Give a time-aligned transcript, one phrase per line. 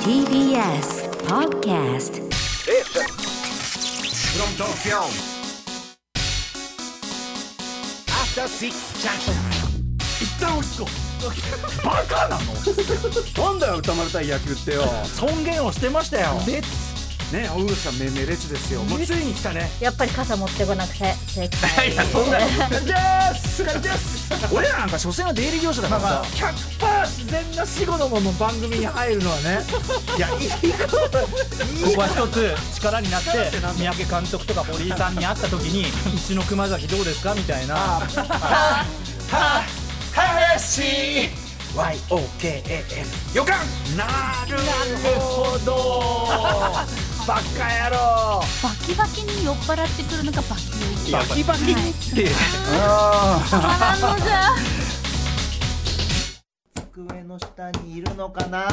[0.00, 2.24] TBS Podcast
[4.32, 5.04] From Tokyo
[8.08, 8.72] After Six
[9.02, 9.34] Junction
[10.22, 10.86] 一旦落ち着こ
[11.82, 12.44] うバカなの。
[13.44, 14.84] なんだよ歌丸対野球ってよ。
[15.04, 16.28] 尊厳をしてましたよ。
[16.46, 18.82] レッツね大口さん命名列ですよ。
[18.84, 19.70] もうついに来たね。
[19.80, 21.92] やっぱり傘持ってこなくて正解。
[21.92, 22.38] いやそんな。
[22.38, 22.94] 感じで
[23.38, 24.32] す感じです。
[24.50, 26.22] 俺らなんか所詮は出入り業者だからさ。
[26.32, 29.60] 100%自然な死後のもの番組に入るのはね
[30.16, 31.28] いやいいことこ
[31.94, 33.28] こは一つ力になって
[33.78, 38.00] 三宅監督とか堀井さんに会った時に「うちの熊崎どうですか?」みたいな
[40.12, 40.82] 林
[41.74, 42.62] YOKAN
[43.34, 43.58] 予感
[43.96, 44.04] な
[44.48, 44.56] る
[45.22, 46.72] ほど
[47.26, 47.40] バカ
[47.90, 51.22] 野郎バキバキに酔っ払ってくるのがバキ酔い。
[51.22, 52.30] バキバキって
[53.50, 54.54] たまらんのじゃ。
[56.96, 58.66] 机の下にいるのかな？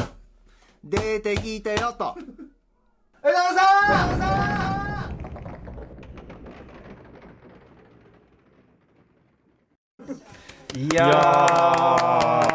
[0.82, 2.16] 出てきてよと。
[3.22, 4.96] 枝野さ
[10.76, 10.80] ん！
[10.80, 12.53] いやー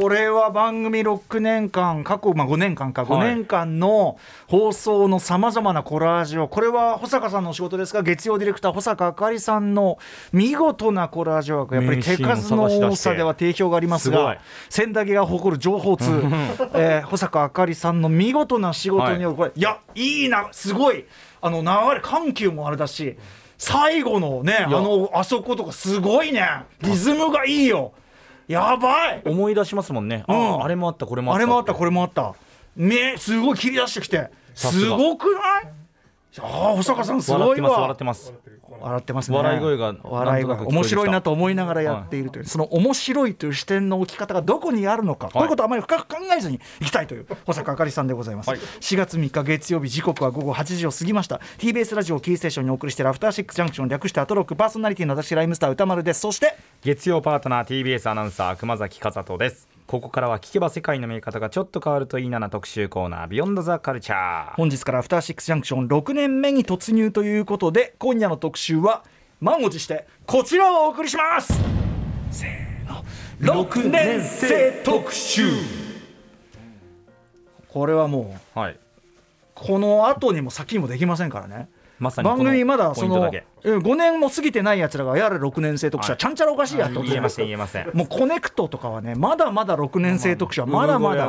[0.00, 3.04] これは番組6年間過去、まあ、5年間か。
[3.04, 3.28] 5はい。
[3.28, 9.98] 年間の放送のさまざまなコラージュをこれは保坂さんのお仕事ですが月曜ディレクター保坂あかりさんの
[10.32, 16.10] 見事なコラージュ枠やっぱり手数の多さでは定評がありますが千駄木が誇る情報通、
[16.74, 21.04] えー保坂あかりさんの見事な仕事によるこれ、い、やいいなすごい。
[21.40, 23.18] あの流れ緩急もあれだし
[23.58, 26.64] 最後のねあのあそことかすごいね。
[26.80, 27.92] リズムがいいよ
[28.48, 29.22] やばい。
[29.24, 30.62] 思い出しますもんね、うん。
[30.62, 32.34] あれもあったこれもあったあれもあったこれもあった。
[32.76, 34.30] 目すごい切り出してきて。
[34.54, 35.72] すごくない？
[36.40, 38.34] ああ保坂さんすごい笑ってます笑わってます。
[38.80, 39.36] 笑ってますね。
[39.36, 48.58] 笑い声が笑い声面白いなと思いながらやっているという、その面白いという視点の置き方がどこにあるのか、こういうことをあまり深く考えずにいきたいという保坂あかりさんでございます、はい。
[48.58, 51.40] 4月3日月曜日時刻は午後8時を過ぎました。
[51.58, 56.20] TBS ラジオをキーステーションにお送りしているアフターシックスジャンクション略してアトロックパーソナリティの私ライムスター歌丸です。
[56.20, 69.04] そして月曜パートナー TBS アナウンサー熊崎和人ですここからは聞けば世界の見え方がちょっと変わるといいなな特集コーナービヨンドザカルチャー本日からアフターシックスジャンクション6年目に突入ということで今夜の特集は
[69.40, 71.52] 満を持してこちらをお送りします。
[72.30, 75.42] せーの6年生特集。
[77.68, 78.78] これはもうはい。
[79.54, 81.68] この後にも先にもできませんからね
[81.98, 83.38] まさに番組まだそのポイントだけ。
[83.38, 86.18] うん5年も過ぎてないやつらがやれ6年生特集ははい。
[86.18, 91.24] ちゃんちゃらおかしいやと言えません言えませんもうコネクトとかはねまだまだ6年生特集はまだまだ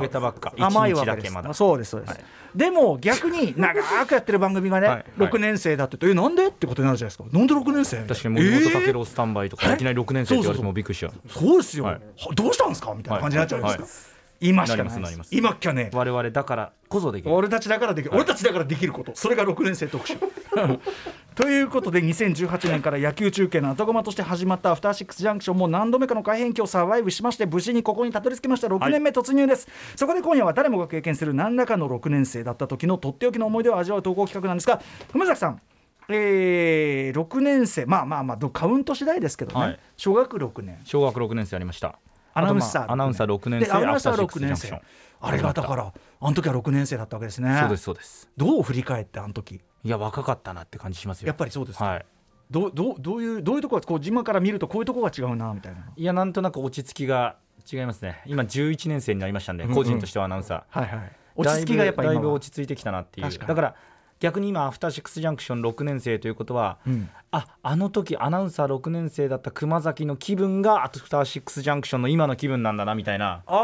[0.57, 1.33] 甘いわけです。
[1.53, 2.19] そうですそうです、
[2.53, 5.29] でも逆に長くやってる番組がね、はいはい。
[5.31, 7.37] 6年生だってとえなんでってことになるじゃないですか。
[7.37, 8.85] なんで6年生確かに森本えー？
[8.87, 11.13] 武郎スタンバイとかいきなり6年生って言われてもびっくりしちゃう。
[11.29, 11.97] そうですよ、
[12.33, 12.93] どうしたんですか？
[12.95, 14.14] みたいな感じになっちゃうんですよ、はい
[14.47, 15.35] 今しかないでなりますなります。
[15.35, 15.89] 今っきゃね。
[15.93, 17.33] 我々だからこそできる。
[17.33, 19.11] 俺たちだからできる、俺たちだからできること。
[19.15, 20.17] それが6年生特集。
[21.35, 28.67] ということで2018年から野球中継の後駒として始まったアフターシックスジャンクションも何度目かの改変期をサバイブしまして無事にここにたどり着きました。
[28.67, 29.67] 6年目突入です、
[29.97, 35.61] そこで今夜は誰もが経験する何らかの6年生だった時のとっておきの思い出を味わう投稿企画なんですが熊崎さん
[36.07, 37.85] えー、6年生。
[37.85, 39.79] まあまあまあどカウント次第ですけどね、はい。
[39.97, 40.79] 小学6年。
[40.83, 41.97] 小学6年生ありました
[42.35, 44.81] アナウンサーアナウンサー6年生でアナウンサー6アフターシックスジャン年生。
[45.21, 47.57] あれがだからあの時は6年生だったわけですね。
[47.61, 48.29] そうですそうです。
[48.35, 49.55] どう振り返ってあの時？
[49.55, 51.27] いや若かったなって感じしますよ。
[51.27, 51.85] やっぱりそうですか？
[51.85, 52.05] はい。
[52.51, 55.79] どうどうどういうどういうところがこう今から見るとこういうところが違うなみたいな。
[55.95, 57.37] いやなんとなく落ち着きが
[57.71, 58.21] 違いますね。
[58.25, 60.79] 今11年生になりましたんで、個人としてはアナウンサー。
[60.79, 61.11] はいはい。
[61.37, 63.29] 落ち着きがやっぱりだいぶ落ち着いてきたなっていう。
[63.31, 63.75] だから
[64.19, 67.09] 逆に今アフターシックスジャンクション6年生ということは、うん。
[67.31, 73.43] ああの時アナウンサー6年生だった熊崎の気分がアフターシックスジャンクションの今の気分なんだなみたいな。
[73.45, 73.55] あー。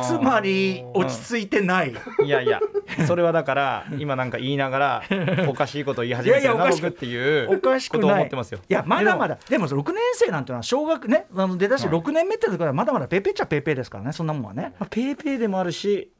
[0.00, 2.60] あつまり落ち着いてない、いやいや
[3.06, 5.02] それはだから今なんか言いながら
[5.48, 8.60] おかしいことを言い始めてるないやいやおかしく僕っていうおかしくことをない思ってますよ。
[8.68, 14.74] いやまだまだでも6年生なんていうのは小学ねあの出だしはい6年目ってところはまだまだペーペーっちゃペーペーですからねそんなもんはね。
[14.78, 16.10] まあペーペーでもあるし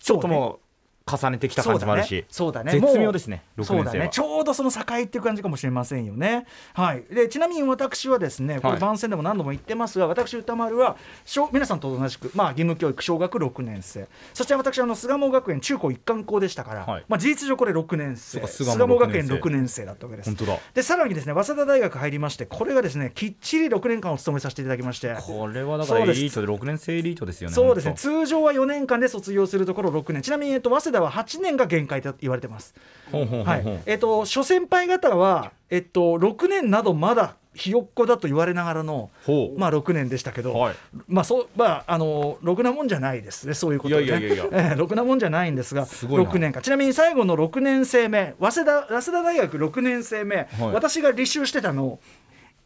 [0.00, 0.63] ちょっともう
[1.06, 2.72] 重ねてきた感じもあるしそうだね。
[2.72, 4.04] 絶もう妙ですね6そうだ年生は。
[4.04, 6.46] ねちょうどその境っていう感じかもしれませんよね。
[6.72, 14.08] はい、でちなみに私はですねこれはい番宣でも何度も言ってますが、私歌丸は小皆さんと同じく、まあ、義務教育小学6年生。
[14.32, 17.04] そして私あの巣鴨学園中高一貫校でしたから、はい。
[17.08, 18.46] まあ、事実上これ6年生。
[18.46, 20.30] 巣巣鴨鴨学園6 6年生だったわけです。
[20.30, 20.58] 本当だ。
[20.72, 25.14] でさらにですね早稲田大学入りましてこれがですねきっちり6年間お勤めさせていただきまして。
[25.20, 27.90] これはだからエリートで6年生エリートですよねそうですね。
[27.90, 30.22] 本通常は4年間で卒業するところ6年。
[30.22, 32.74] ちなみに、えっと、早稲田は8年が限界と言われてます。
[33.12, 33.82] はい。
[33.86, 39.10] えっと、諸先輩方は、えっと、6年などまだひよっこだと言われながらの
[39.56, 40.74] まあ6年でしたけど、はい。
[41.06, 44.70] まあそうまああのろくなもんじゃないですねそういうことで、ね、いやいやいやいや。
[44.70, 46.30] ええろくなもんじゃないんですがすごいな。
[46.30, 46.62] 6年間。
[46.62, 52.00] ちなみに最後の6年生目早稲田早稲田大学6年生目、私が履修してたの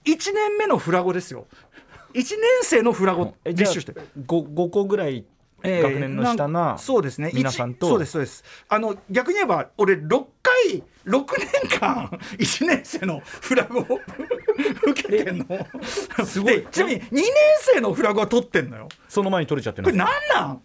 [0.04, 1.46] 1年目のフラゴですよ。
[2.14, 3.92] 1年生のフラゴ履修して。
[3.92, 5.26] る 5, 5個ぐらい
[5.62, 7.30] えー学年の下なそうですね。
[7.34, 7.86] 皆さんと。
[7.86, 8.44] 一そうですそうです。
[8.68, 11.24] あの逆に言えば俺6回6
[11.70, 12.06] 年間
[12.38, 13.82] 1年生のフラグを
[14.88, 15.46] 受けてんの。
[16.24, 16.56] すごい。
[16.58, 17.24] でちなみに2年
[17.74, 18.88] 生のフラグは取ってんのよ。
[19.08, 20.56] その前に取れちゃってるこれ何なん？
[20.56, 20.60] っ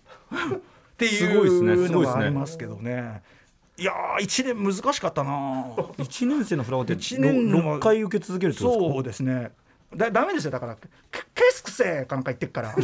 [0.97, 1.49] ていうのすごい
[1.79, 3.21] ですねがありますけどね。
[3.77, 5.31] いやー1年難しかったな
[5.97, 8.93] 1年生のフラゴって一年の6回受け続けるってことですか？
[8.93, 9.51] そうですね
[9.95, 10.75] だダメですよだから。
[10.75, 12.75] ケケスクセーかなんか言ってっから。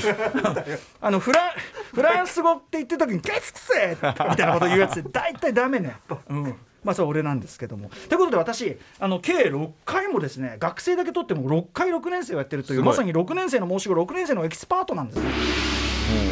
[1.01, 1.53] あのフラ
[1.93, 5.95] フランス語って言ってる時にケスクセーみたいなこと言うやつ大体ダメね、
[6.29, 6.43] うん、
[6.83, 7.89] まあそれは俺なんですけども。
[8.09, 15.17] ということで私あの計6回もですね学生だけ取っても6回6年生をやってるというまさに6年生の申し子6年生のエキスパートなんです。
[15.17, 15.23] よ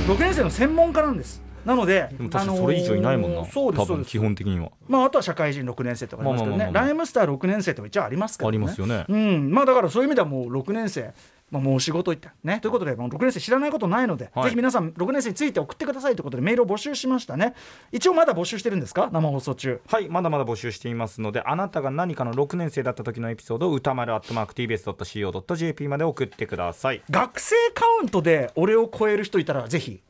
[0.07, 8.57] 6年生の専門家なんですなのででも確かにそれ以上いないもんな、あのーそうです多分基本的にはまあ、あとは社会人6年生とかありますけどね、まあまあまあまあライムスター6年生とか一応ありますからね。
[8.57, 11.13] ありますよねうん、まあだからそういう意味ではもう6年生、
[11.51, 12.59] まあ、もう仕事いったね。
[12.61, 17.53] ということで、もう6年生知らないことないので、はいぜひ皆さん6年生について送ってくださいということでメールを募集しましたね。
[17.91, 19.09] 一応まだ募集してるんですか？
[19.11, 19.81] 生放送中。
[19.87, 30.01] はいまだまだ募集していますのであなたが何かの6年生だった時のエピソードを歌丸 @tbs.co.jp まで送ってください学生カウントで俺を超える人いたらぜひ。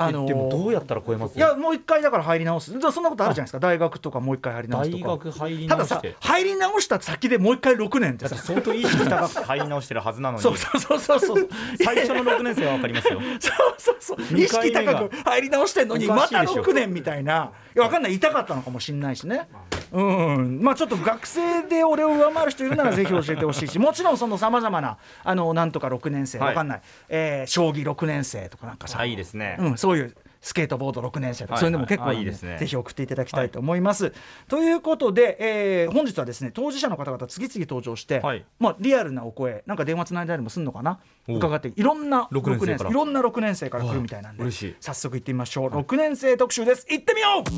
[0.00, 1.36] あのーえでもどうやったら超えます？
[1.36, 2.70] いやもう一回だから入り直す。
[2.70, 3.58] そんなことあるじゃないですか。
[3.58, 10.42] 大学とかもう一回入り直すと大か学入りたださ入り直した先でもう一回6年ってさ相当意識高く入り直してるはずなのに。
[10.42, 11.48] そうそうそうそうそう。
[11.84, 13.20] 最初の6年生は分かりますよ。
[13.40, 16.62] そうそうそう意二識高く入り直してんのにまたおかしいでしょ。
[16.62, 17.50] 6年みたいな。
[17.74, 18.14] いやわかんない。
[18.14, 19.48] 痛かったのかもしれないしね。
[19.92, 20.60] うん。
[20.62, 23.78] まあちょっと学生で俺を上回る人いるならぜひ教えてほしいし。
[23.78, 26.38] もちろんそのさまざまなあのなんとか6年生。
[26.38, 26.48] はい。
[26.50, 32.58] わかんない、えー将棋6年生とかなんかさ、あいいですね、うん、そういうスケートボード6年生とか、はいそういうのも結構いいですね。
[32.58, 34.12] ぜひ送っていただきたいと思います。
[34.46, 38.44] ということで、えー本日はですね当事者の方々次々登場して、はい。
[38.60, 41.00] まあ、リアルなお声なんか電話つないだりもするのかな？
[41.26, 42.90] お伺っていろんな六年生から。
[42.90, 44.76] いろんな6年生から来るみたいなんでわあ嬉しい。
[44.78, 46.86] 早速行ってみましょう、6年生特集です。
[46.88, 47.48] 行ってみよう！6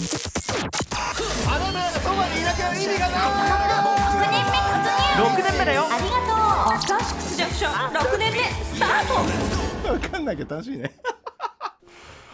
[5.43, 6.31] 年目だよありがとう
[6.73, 9.06] アフターシックスジャンクション6年目スター
[9.82, 9.93] ト。
[9.93, 10.91] わかんないけど楽しいね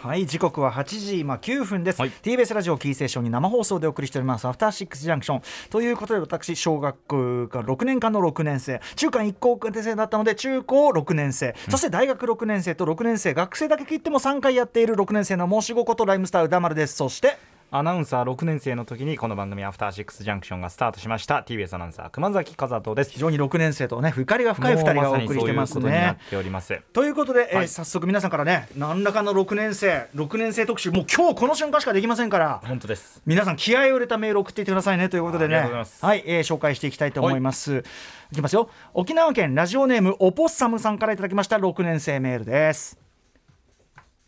[0.07, 2.11] はい時刻は8時今9分です、はい。
[2.11, 5.41] TBS ラジオキーセーションに生放送でお送りしておりますアフターシックスジャンクション。
[5.69, 8.79] ということで私小学校が6年間の6年生。
[8.95, 13.33] 中間一高校生だったので中高6年生、そして大学6年生と6年生。
[13.33, 16.95] 学生だけ切っても3回やっている6年生の申し子ことライムスター歌丸です。
[16.95, 17.35] そして
[17.69, 21.43] アナウンサー6年生の時にこの番組「アフターシックスジャンクション」がスタートしました。
[21.45, 23.11] TBS アナウンサー熊崎和人です。
[23.11, 26.81] 非常に6年生とねゆかりが深い2人がお送りしてますもうまういうことになねっております。
[26.93, 27.67] ということで、えーはい。
[27.67, 32.61] 早速皆さんからね何らかの6年生6年生特集もう今日この瞬間しかできませんから。
[32.63, 33.21] 本当です。
[33.25, 35.57] 皆さん気合を入れたメールを送っていってくださいねということでね。
[35.57, 37.83] はい、えー紹介していきたいと思います、
[38.31, 38.69] い、きますよ。
[38.93, 42.97] 沖縄県ラジオネームオポッサムさんからいただきました6年生メールです。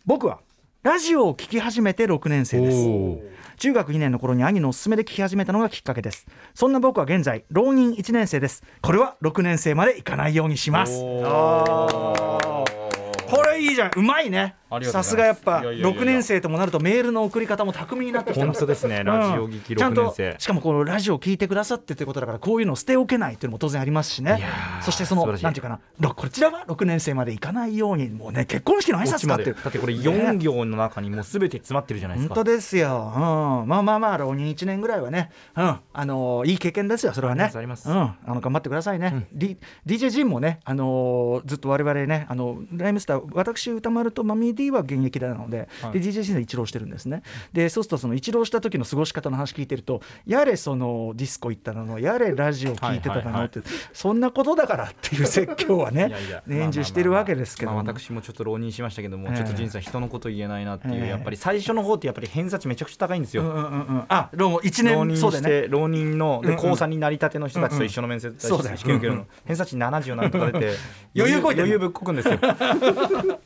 [0.05, 0.39] 僕は
[0.81, 2.77] ラジオを聞き始めて6年生です。
[3.57, 6.25] 中学2年の頃に兄のおすすめで聞き始めたのがきっかけです。
[6.53, 8.63] そんな僕は現在浪人1年生です。
[8.81, 10.93] これは6年生までいかないようにします
[13.69, 13.91] いいじゃん。
[13.95, 14.55] うまいね。
[14.83, 15.11] さす。
[15.11, 16.01] すがやっぱいやいやいやいや。
[16.01, 19.03] 6年生ともなるとメールの送り方も巧みになって本当ですね。
[19.03, 24.43] ラジオ聞き6ちゃんとしかもこのラジオを聞いてくださってということだからこういうのを捨ておけないというのも当然ありますしね。
[24.81, 25.79] そしてそのなんていうかな。
[25.99, 29.53] ろこちらは6年生までいかないようにもうね結婚式の挨拶かって。
[29.53, 32.35] だってこれ4行の中にもう全て詰まってるじゃないですか。
[32.35, 33.21] 本当ですよ、うん、
[33.67, 35.79] まあまあまあ浪人1年ぐらいはね、うん。
[35.93, 37.51] あのーいい経験ですよそれはね。
[37.53, 37.89] あります。
[37.89, 45.93] あうん、あの頑張ってくださいね、D DJ ジンもね、あのーずっと我々ねあのライムスター私歌丸とマミー D は現役なので,、はい。
[45.93, 47.23] で DJ ジンで一浪してるんですね。
[47.53, 53.61] でそうするとその一浪した時の過ごし方の話聞いてるとやれそのディスコ行ったのやれラジオ聞いてたのって、
[53.93, 56.11] そんなことだからっていう説教はね
[56.47, 57.83] 年中してるわけですけども。
[57.83, 59.37] まあ私もちょっと浪人しましたけども、ええ。
[59.37, 64.03] ちょっと仁さん人のこと言えないなっていう、ええやっぱり最初の方ってやっぱり偏差値めちゃくちゃ高いんですよ、うんうんうんうん。
[64.07, 65.49] あどうも1浪人年そうだよね。
[65.49, 68.77] して、浪人の高3になりたての人たちと一緒の面接そうだよ。
[68.77, 70.73] 試験受けるの偏差値70なんとか出て
[71.15, 71.69] 余裕こいてんの。
[71.69, 72.39] 余裕ぶっこくんですよ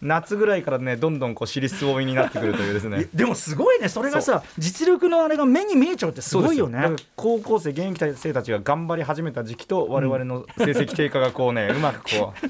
[0.01, 3.07] 夏ぐらいからねどんどんこう尻すぼみになってくるというですね。
[3.13, 3.89] でもすごいね。
[3.89, 6.95] それがさ実力のあれが目に見えちゃうってすごいよね。
[7.15, 12.49] 高校生現役生たちが頑張り始めた時期と我々の成績低下がこうね、 うまくこう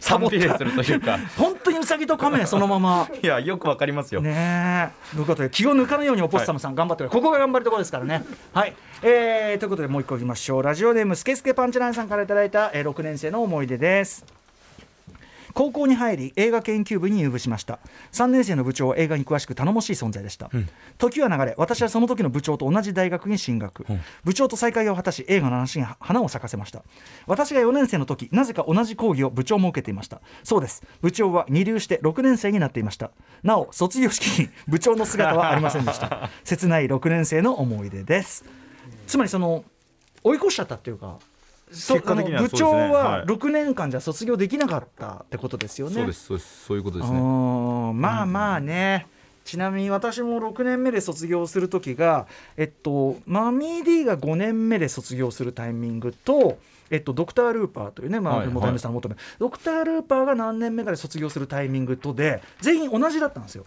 [0.00, 1.18] サボった反比例するというか。
[1.36, 3.08] 本当にウサギとカメそのまま。
[3.22, 5.16] いやよくわかりますよ、ねえ。
[5.16, 8.24] ということで気を抜かないようにオポッサムさん頑張ってくれ、ここが頑張るところですからね。
[8.52, 10.62] はい、えー、ということでもう一個いきましょう。
[10.62, 14.35] ラジオネームスケスケパンチラインさんからいただいた、えー、6年生の思い出です
[15.56, 17.78] 高校に入り映画研究部に入部しました。
[18.12, 20.50] 3年生の部長は映画に詳しく頼もしい存在でした、
[20.98, 23.86] 時は流れ私はその時の部長と同じ大学に進学、
[24.22, 26.84] 部長と再会を果たし映画の話に花を咲かせました。
[27.26, 30.20] 私が4年生の時なぜか同じ講義を部長も受けていました。
[30.44, 30.82] そうです。
[31.00, 33.10] 部長は二流して6年生になっていました。
[33.42, 36.28] なお卒業式に部長の姿はありませんでした。
[36.44, 38.44] 切ない6年生の思い出です。
[39.06, 39.64] つまりその
[40.22, 41.35] 追い越しちゃったっていうかそ
[41.68, 43.26] 結果的にはあの部長ははい。
[43.26, 45.94] 6年間じゃ卒業できなかったってことですよね。
[45.94, 46.64] そうですそうです。
[46.66, 48.00] そういうことですうねん。
[48.00, 49.06] まあまあね、
[49.44, 56.58] ちなみに私も6年目で卒業する時が、えっと、マミー D が5年目で卒業するタイミングと、
[56.90, 63.64] えっと、ドクター・ルーパーというね、まあ、はいモタミさんの元の、ドクター・ルーパーが何年目かで卒業するタイミングとで全員同じだったんですよ。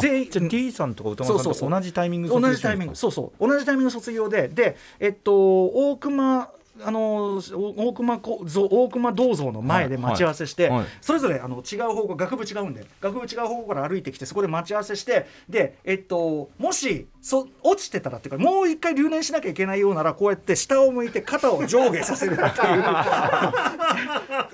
[0.00, 2.96] 全員じゃあ T さんとか歌丸さんと同じタイミング同じタイミング。
[2.96, 3.48] そうそう。
[3.48, 4.48] 同じタイミング卒業で。
[4.48, 6.50] でえっと大熊
[6.84, 7.40] あの
[7.76, 10.78] 大熊こぞ大熊銅像の前で待ち合わせして、はい。
[10.78, 22.42] はいそれぞれあの違う方向学部違うんで学部違う方向から歩いてきてそこで待ち合わせしてでえっともしそ落ちてたらっていうかもう一回留年しなきゃいけないようならこうやって下を向いて肩を上下させるって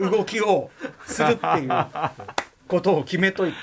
[0.05, 0.71] いう 動きを
[1.07, 1.71] するっていう
[2.69, 3.57] ことを決めといて。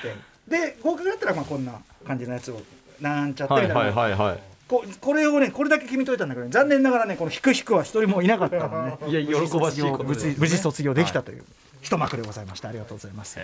[0.47, 1.73] で合格だったらまあこんな
[2.05, 2.59] 感じのやつを
[2.99, 3.75] なんちゃってみたいな。
[3.75, 11.43] はいはいはいはいここれをねこれだけ決めといたんだけど、残念ながらねこの引く引くは一人もいなかったので、ね、 いや喜ばしいことね事無事卒業できたという、
[11.81, 12.69] 一幕でございました。
[12.69, 13.37] ありがとうございます。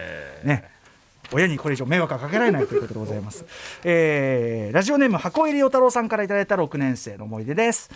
[0.44, 0.70] ね。
[1.34, 3.46] 親にこれ以上迷惑はかけられないということでございます、
[3.84, 7.90] えーラジオネーム箱入りお太郎さんからいただいた6年生の思い出です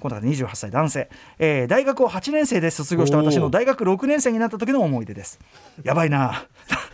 [0.00, 5.38] 今度は28歳男性、えー大学を8年生で卒業した私の大学6年生になった時の思い出です。
[5.84, 6.44] やばいな。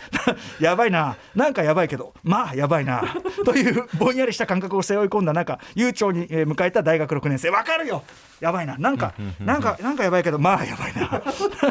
[0.61, 1.17] やばいな。
[1.35, 2.13] なんかやばいけど。
[2.23, 3.03] まあやばいな。
[3.45, 7.51] というぼんやりした感覚を背負い込んだ中悠長にえー迎えた大学6年生。
[7.51, 8.03] わかるよ。
[8.41, 8.77] やばいな。
[8.79, 11.23] なんかなんかなんかやばいけどまあやばいな。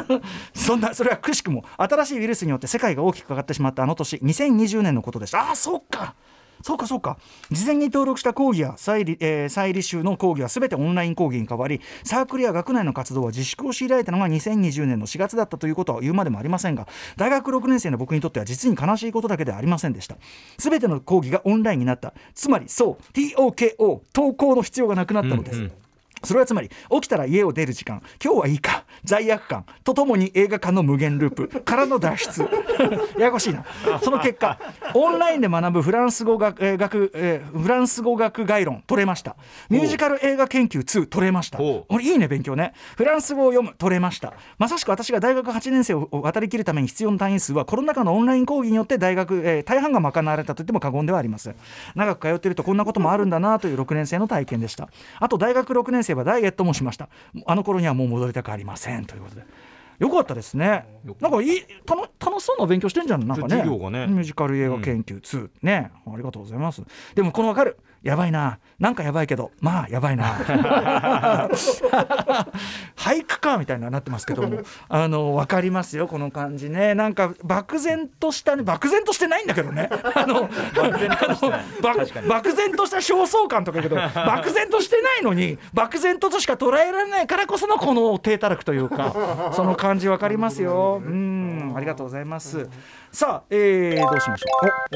[0.53, 5.41] そんなそれはくしくも新しいウイルスによって世界が大きく変わってしまったあの年2020年のことでした。
[5.41, 6.15] ああそっか
[6.65, 7.19] そうかそうか。
[7.51, 20.17] 事前に登録した講義や再理,、えー再履修の講義はすべてオンライン講義に変わりサークルや学内の活動は自粛を強いられたのが2020年の4月だったということは言うまでもありませんが大学6年生の僕にとっては実に悲しいことだけではありませんでした。
[20.57, 22.15] すべての講義がオンラインになった。
[22.33, 25.69] つまりそう TOKO 投稿の必要がなくなったのです、
[26.23, 28.01] それはつまり起きたら家を出る時間。
[28.23, 32.41] 今日はいいか罪悪感とともに映画館の無限ループからの脱出。
[33.17, 33.63] ややこしいな。
[34.01, 34.57] その結果
[34.93, 39.35] オンラインで学ぶフランス語学,、えー学えーフランス語学概論取れました。
[39.69, 41.57] ミュージカル映画研究2取れました。
[41.57, 42.73] これいいね勉強ね。
[42.97, 44.33] フランス語を読む取れました。
[44.57, 51.55] まさしく私が大学8年生を渡りきるために必要な単位数はコロナ禍のオンライン講義によって大学、えー大半が賄われたと言っても過言ではありません。
[51.95, 54.89] 長く通っているとこんなこともあるんだなという6年生の体験でした。
[55.19, 57.09] あと大学6年生はダイエットもしました。
[57.45, 59.45] あの頃にはもう戻りたくありませんということで。
[59.99, 60.85] よかったですね。
[61.21, 63.25] なんかいい楽楽しそうな勉強してんじゃん。
[63.25, 63.55] なんかね。
[63.57, 63.63] ね。
[63.63, 65.91] ミュージカル映画研究2、ね。
[66.05, 66.81] ありがとうございます。
[67.13, 68.59] でもこの分かるやばいな。
[68.77, 70.35] なんかやばいけどまあやばいな。
[72.95, 74.59] 俳句かみたいななってますけども。
[74.89, 76.93] あの分かりますよこの感じね。
[76.93, 79.89] なんか漠然としたね漠然としてないんだけどね。
[80.13, 80.47] あの
[82.27, 91.01] 漠然とした焦燥感とかけど漠然としてないのに漠然ととしか捉えられないからこそのこの低たらくというかその感じ分かりますよ。
[91.03, 91.73] うん。
[91.75, 92.69] ありがとうございます
[93.15, 94.45] さあ、えーどうしましょ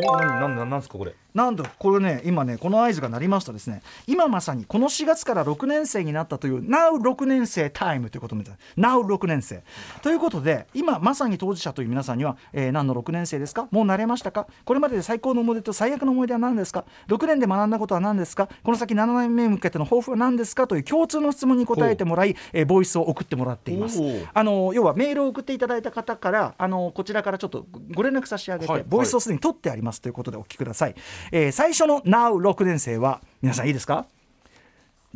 [0.01, 0.05] う。
[0.05, 1.15] おお何なんなんなんですかこれ。
[1.33, 3.81] なんだこれね今ねこの合図が鳴りますとですね。
[4.07, 9.63] 今まさにこの4月から6年生になったという Now6 年生タイムということになって Now6 年生
[10.01, 13.69] ということで今まさに当事者という皆さんには、えー何の6年生ですか？
[13.71, 14.47] もう慣れましたか？
[14.65, 18.49] これまでで最高の思い出と最悪の思い出は何ですか？6年で学んだことは何ですか？
[18.63, 20.67] この先7年目に向けての抱負は何ですか？
[20.67, 24.01] という共通の質問に答えてもらい、えーボイスを送ってもらっています。
[24.33, 30.95] あの要はメールを送っていただいた方からあのこちらからちょっとご連絡差し上げて、はいボイスをすでに取ってありますということでお聞きください、
[31.31, 34.05] えー最初の Now6 年生は皆さんいいですか？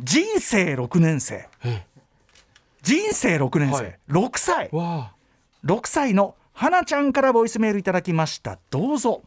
[0.00, 1.48] 人生6年生。
[2.82, 3.98] 人生6年生、はい。
[4.08, 4.68] 6歳。
[4.72, 5.14] わあ。
[5.64, 8.58] 6歳の花ちゃんからボイスメールいただきました。
[8.70, 9.22] どうぞ。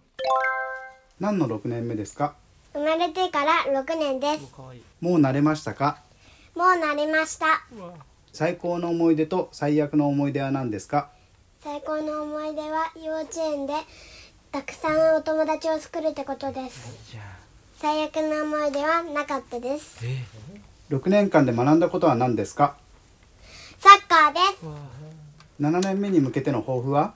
[1.20, 2.36] 何の6年目ですか？
[2.74, 4.54] 生まれてから6年です。
[5.02, 6.02] もう慣れましたか？
[6.54, 7.48] もう慣れました。
[8.34, 11.10] 最高の思い出と最悪の思い出は何ですか？
[11.64, 13.74] 最高の思い出は幼稚園で
[14.52, 16.96] たくさんお友達を作るってことです。
[17.78, 20.00] 最悪な思い出はなかったです。
[20.90, 22.78] 6年間で学んだことは何ですか？
[23.80, 24.66] サッカーです。
[25.60, 27.14] 7年目に向けての抱負は？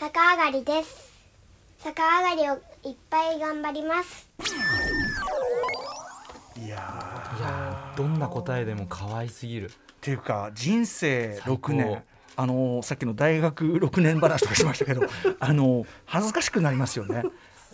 [0.00, 1.10] 逆上がりです。
[1.84, 2.54] 逆上がりを
[2.88, 4.28] いっぱい頑張ります。
[6.56, 7.38] いやー。
[7.38, 9.70] いやーどんな答えでも可愛すぎる。
[9.70, 11.72] っていうか人生最高。
[11.72, 12.02] 6年
[12.36, 15.02] あのさっきの大学6年話とかしましたけど
[15.40, 17.24] あの恥ずかしくなりますよね。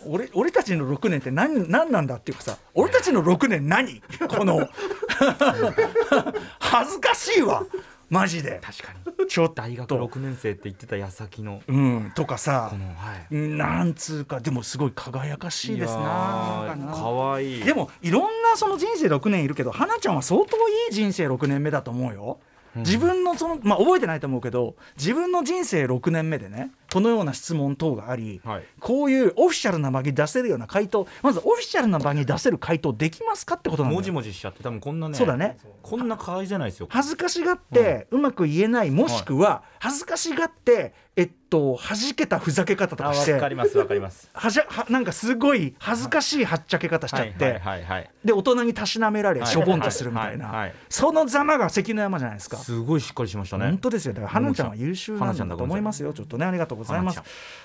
[0.05, 4.01] 俺俺たちの6年って何何なんだっていうかさ俺たちの6年何？
[4.29, 4.69] この
[6.59, 7.63] 恥ずかしいわ
[8.09, 8.61] マジで。
[8.63, 9.27] 確かに。
[9.27, 9.97] ちょっ大学と。
[9.97, 11.61] 6年生って言ってた矢先の。
[11.67, 13.35] うんとかさはい。
[13.35, 16.93] なんつうかでもすごい輝かしいですなかな。
[16.93, 17.63] 可愛い。
[17.63, 22.39] でもいろんなその人生6年いるけど花ちゃんは相当いい人生6年目だと思うよ。
[22.79, 28.63] 自分のそのまあ覚えてないと思うけど自分の人生6年目でねこのような質問等があり、はい。
[28.79, 33.99] こういうオフィシャルな場に出せるような回答まずオフィシャルな場に出せる回答できますかってことなんだよ。
[33.99, 35.57] もじもじしちゃって多分こんなねそうだね。
[35.81, 36.87] こんな可愛いじゃないですよ。
[36.89, 44.29] 恥ずかしがってうまく言えないもしくは恥ずかしがってえっと弾けたふざけ方とあかしてわかりますわかります。
[44.33, 48.09] はじゃはなんかすごい恥ずかしいはっちゃけ方しちゃって、はいはいはいはい。
[48.23, 49.49] で大人にたしなめられはい。
[49.49, 50.67] しょぼんとするみたいな。
[50.67, 52.57] いそのざまが関の山じゃないですか。
[52.57, 53.65] すごいしっかりしましたね。
[53.65, 54.13] 本当ですよ。
[54.13, 56.13] だから花ちゃんは優秀なんだと思いますよ。
[56.13, 57.21] ちょっとねありがとうございます。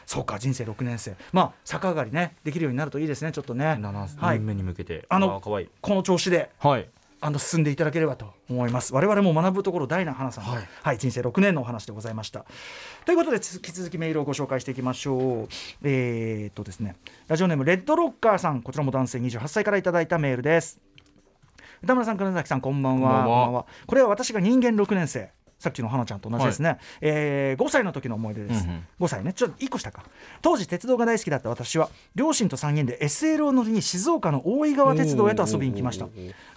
[0.07, 1.16] そうか人生6年生。
[1.33, 3.66] まあ逆上がりねできるようになるといいですねちょっとね。
[3.81, 4.38] 7はい。
[4.38, 5.07] 年目に向けて。
[5.09, 5.69] あの可愛い。
[5.81, 6.88] この調子ではい。
[7.25, 8.92] あの進んでいただければと思います。
[8.92, 12.45] 我々も学ぶところ大な花さんの、ははいい人生6年のお話でございました。
[13.04, 15.49] ということで引き続きメールをご紹介していきましょう。
[15.85, 16.97] えー、っとですね。
[17.28, 18.61] ラジオネームレッドロッカーさん。
[18.61, 20.81] こちらも男性28歳からいただいたメールです。
[21.85, 23.19] 歌村さん金崎さんこんばんは。
[23.19, 23.66] こんばんは。
[23.87, 25.31] これは私が人間6年生
[25.62, 28.87] さっきの花ちゃんと同じですね、えー5歳の時の思い出です、うんうん。
[29.00, 29.33] 5歳ね。
[29.33, 30.02] ちょっと1個下か。
[30.40, 36.09] 当時鉄道が大好きだった私は両親と3人で SL を乗りに静岡の大井川鉄道へと遊びに来ました。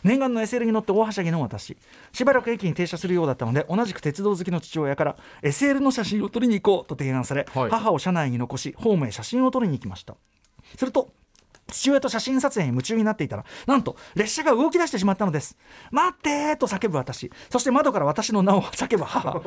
[0.04, 1.78] 念願の SL に乗って大はしゃぎの私。
[2.12, 7.70] しばらく駅に停車するようだったので同じく鉄道好きの父親から SL の写真を撮りに行こうと提案され、はい。
[7.70, 10.16] 母を車内に残しホームへ写真を撮りに行きました。
[10.76, 11.10] すると
[11.68, 15.58] 父親と写真撮影に夢中になっていたらなんと列車が動き出してしまったのです。
[15.92, 17.32] 待ってーと叫ぶ私。
[17.50, 19.42] そして窓から私の名を叫ぶ母。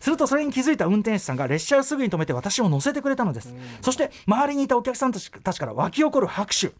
[0.00, 3.54] するとそれに気づいた運転手さんが列車をすぐに止めて私を乗せてくれたのです。
[3.82, 6.72] そして周りにいたお客さんたちから湧き起こる拍手。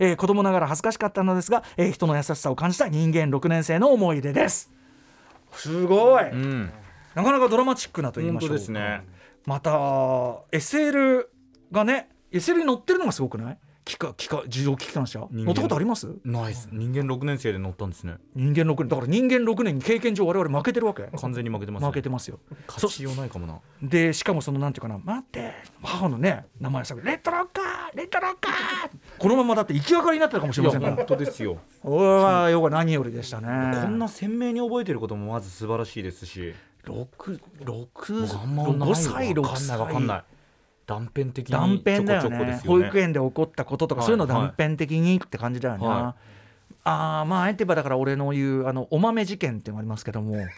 [0.00, 4.70] えー子供ながら恥ずかしかったのですが、えー人の優しさを感じた人間6年生の思い出です。
[5.52, 6.70] すごい、うん。
[7.16, 9.04] なかなかドラマチックなと言いましょう本当ですね。
[9.46, 9.70] また
[10.52, 11.24] SL
[11.72, 13.58] がね SL に乗ってるのがすごくない？
[13.88, 16.08] 機械機械自動機関車乗ったことあります？
[16.22, 18.16] ナイス人間6年生で乗ったんですね。
[18.34, 21.04] 人間6年だから人間6年に経験上我々負けてるわけ。
[21.18, 22.38] 完全に負けてますね負けてますよ。
[22.66, 23.58] 勝ちようないかもな。
[23.82, 27.96] でしかもそのなんていうかな待って母のね名前さレッドロッカー！
[27.96, 28.90] レッドロッカー！
[29.18, 30.96] このままだって行きがかりになってたかもしれませんから。
[30.96, 31.58] 本当ですよ。
[31.82, 33.48] 俺はよく何よりでしたね。
[33.82, 36.52] こんな鮮明に覚えてることもまず素晴らしいですし。
[36.84, 40.24] 六六僕あんまない5歳6わかんない歳わかんない
[40.88, 42.62] 断片的に断片だよね。
[42.66, 46.16] 保育園で起こったこととか、はいそういうの断片的にって感じだよな、は
[46.84, 50.46] ああまああえてばだから俺の言うあのお豆事件っていうのがありますけども。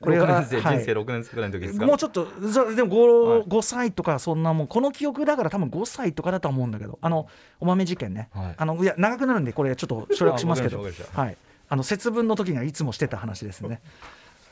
[0.00, 1.84] これ6は人生6年生くらいの時ですか？
[1.86, 3.42] もうちょっとそでも 5,、はい。
[3.42, 6.98] 5歳とかそんなもんこの記憶だから多分5歳とかだとは思うんだけど。
[7.02, 7.26] あの
[7.60, 8.54] お豆事件ね、はい。
[8.56, 10.82] あのいや長くなるんでこれちょっと省略しますけど。
[10.82, 11.36] はい。
[11.68, 13.80] あの節分の時にはいつもしてた話ですね。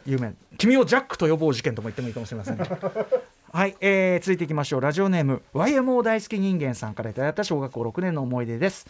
[0.07, 2.69] 有名君をジャックと呼ぼう事件とも言ってもいいかもしれませんね
[3.55, 4.81] はい、えー、続いていきましょう。
[4.81, 8.85] ラジオネーム YMO 大好き人間さんからいただいた小学校6年の思い出です。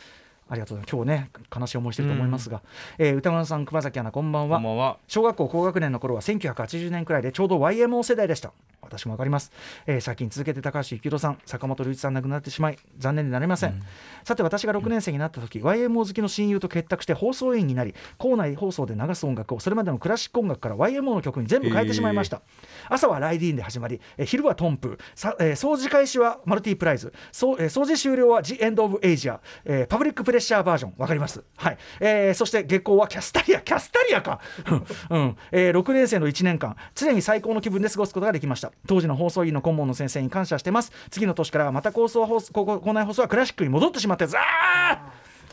[0.48, 1.04] ありがとうございます。
[1.04, 2.62] 今日ね悲しい思いしてると思いますが、
[2.98, 4.59] えー歌丸さん熊崎アナこんばんは。
[4.59, 4.98] こんばんは。
[5.09, 8.52] 小学校高学年の頃は1980年くらいでちょうど YMO 世代でした。
[8.87, 9.50] 私もわかります、
[9.87, 13.83] えー、最近続けて高橋幸宏さん坂本龍一さん亡くなってしまい残念でなりません、
[14.24, 22.42] さて私が6年生になった時、YMO 好きの親友と結託して放送委員になり校内放送で流す音楽をそれまでのクラシック音楽から YMO の曲に全部変えてしまいました、
[22.90, 30.94] 朝はライディーンで始まり、えー昼はトンプさ、えー掃除開始はマルティプライズそう、えー掃除終了は The End of Asia、えーパブリックプレレッシャーバージョン。
[30.98, 31.42] わかります？
[31.56, 33.60] はい、えーそして月光はキャスタリア。
[33.60, 34.40] キャスタリアか、
[35.10, 35.36] うん。
[35.52, 36.76] えー6年生の1年間。
[36.94, 38.70] 常に最高の気分で過ごすことができました。
[38.86, 40.92] 当時の放送委員の顧問の先生に感謝してます。
[41.10, 44.98] 次の年からまた放送放送ここ校内放送はクラシックに戻ってしまってザー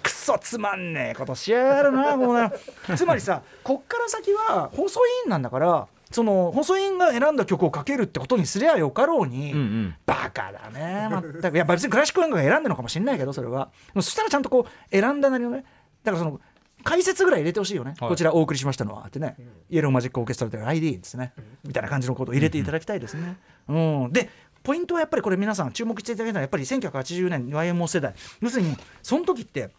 [0.04, 2.52] くそつまんねえことしやがるなもうな。
[2.98, 9.96] つまりさこっから先は放送委員なんだからその放送委員が選んだ曲をかけるってことにすりゃよかろうに、うんうん。
[10.06, 11.56] バカだね全く。
[11.56, 15.64] いや別にクラシック音楽が選んだのかもしれないけどそれはそしたらちゃんとこう選んだなりのね
[16.04, 16.40] だからその
[16.84, 18.10] 解説ぐらい入れてほしいよね、はい。
[18.10, 19.36] こちらお送りしましたのはってね、
[19.70, 23.74] イエローマジックオーケストラで ID ですね、みたいな感じのことを入れていただきたいですね、う
[24.08, 24.30] ん、で
[24.64, 28.14] ポイントはやっぱりこれ皆さん注目していただきたいのはやっぱり1980年 YMO 世代。
[28.42, 29.70] 要するにその時って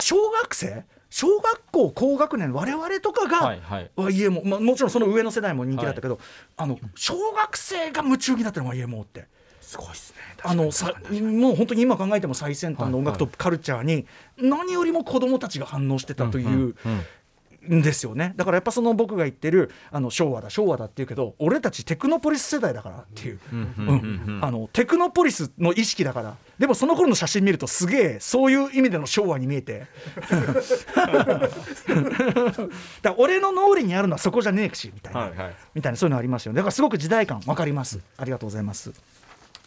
[0.00, 3.90] 小学生小学校高学年我々とかが、はいはい。
[3.96, 6.18] YMO、まあ、もちろんその上の世代も人気だったけど、
[6.56, 9.26] あの小学生が夢中になってるの YMO って。
[9.60, 10.16] すごいですね。
[10.42, 14.06] あのさもう本当に今考えても最先端の音楽とカルチャーに
[14.38, 16.74] 何よりも子どもたちが反応してたという。
[17.68, 18.32] んですよね。
[18.36, 23.38] だからやっぱその僕が言ってるあの昭和だ昭和だって言うけど俺たちテクノポリス世代だからっていう。
[23.52, 26.36] うんあのテクノポリスの意識だから。
[26.58, 29.86] でもその頃の写真見るとすげえそういう意味での昭和に見えて。
[33.02, 35.54] だ俺の脳裏にあるのはそこじゃねえしみたいな、はいはい。
[35.74, 36.56] みたいなそういうのありますよね。
[36.56, 38.00] だからすごく時代感わかります。
[38.16, 38.92] ありがとうございます。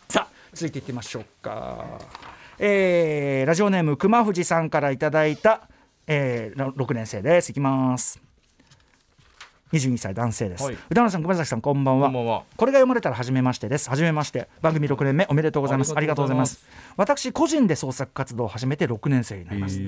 [0.09, 1.85] さあ続いていってみましょうか。
[2.59, 5.67] えーラジオネーム熊藤さんからいただいた、
[6.07, 7.49] えー、6年生です。
[7.49, 8.22] いきます。
[9.73, 10.75] 22歳男性です、はい。
[10.89, 12.07] 歌村さん熊崎さんこんばんは。
[12.07, 12.43] こんばんは。
[12.55, 15.93] これが読まれたら初めましてです初めまして番組6年目おめでとうございます。
[15.93, 16.55] あありりがとうございます。
[16.55, 19.79] す私個人で創作活動を始めて6年生になります。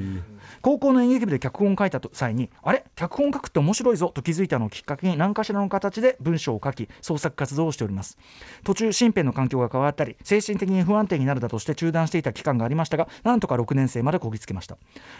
[0.62, 2.84] 高校の演劇部で脚本を書いた際にあれ？
[2.96, 8.18] 脚本書くって面白いぞと気づいたのをきっかけに何かしらの形で文章を書き創作活動をしております。
[8.64, 14.78] 途中身辺の環境が変わったり精神的に不安定になるだとして中断していた期間がありましたがなんとか6年生までこぎつけました。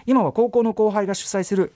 [0.08, 1.74] 今は高校の後輩が主催する、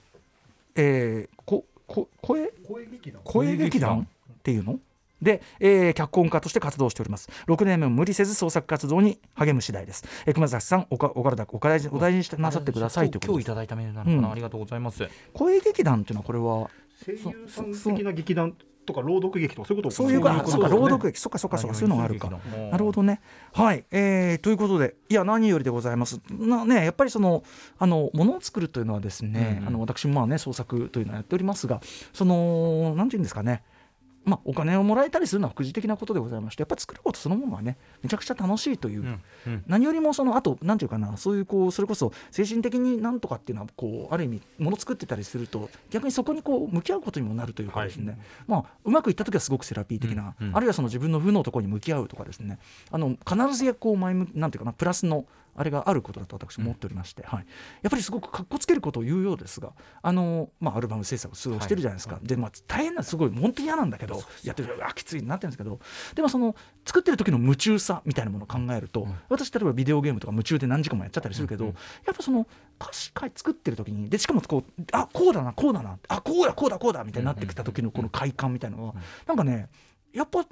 [0.74, 2.52] えーここ声？
[2.68, 3.20] 声劇団。
[3.24, 4.06] 声劇団？
[4.32, 4.78] っていうの？
[5.20, 7.28] で、えー脚本家として活動しております。
[7.48, 13.30] 6年目も無理せず創作活動に励む次第です、えー熊崎さんおかお体お大事お大事にしてなさってくださいということです。
[13.32, 14.32] 今日いただいたメールなのかな、うん。
[14.32, 15.08] ありがとうございます。
[15.34, 16.70] 声劇団っていうのはこれは？
[17.04, 18.54] 声優さん的な劇団
[18.86, 21.18] とか朗読劇とかそういうことそういうかことそうか朗読劇。
[21.18, 22.30] そっかそっかそっかそういうのがあるか。
[22.70, 23.20] なるほどね。
[23.52, 26.20] はい、えーということでいや何よりでございます。
[26.30, 27.42] なねやっぱりその
[27.78, 31.80] あのものを作るというのはですね、あの私もまあね創作というのをやっておりますが
[32.12, 33.62] そのなんていうんですかね
[34.24, 39.64] まあ、お金をもらえたりするのは副次的なことでございましてやっぱり作ることそのものはねめちゃくちゃ楽しいという、うんうん。
[39.66, 52.58] 何よりもそのあとなんていうかなそういうこうそれこそ精神的になんとかっていうのはこうある意味もの作ってたりすると逆にそこにこう向き合うことにもなるというかですね、まあうまくいった時はすごくセラピー的な、うんうんあるいはその自分の負のところに向き合うとかですね。
[52.90, 55.24] あの必ずやこう前向きなんていうかなプラスの
[55.60, 57.46] あれがあることだと私思っておりまして、はい、
[57.82, 65.78] やっぱりすごくかっこつけることを言うようですがあの、まあ、アルバム制作をしてるじゃないですか、で、まあ、大変なすごい本当に嫌なんだけどやってるあきついなってるんですけど
[66.14, 71.74] でもその作ってる時の夢中さみたいなものを考えると、私例えばビデオゲームとか夢中で何時間もやっちゃったりするけど、やっ
[72.16, 72.46] ぱその
[72.80, 78.94] 歌詞書い作ってる時にでしかもこうあこうだなこうだなあこうだこうだこうだみたいになってきた時のこの快感みたいなのは、
[79.26, 79.68] なんかね
[80.12, 80.46] やっぱ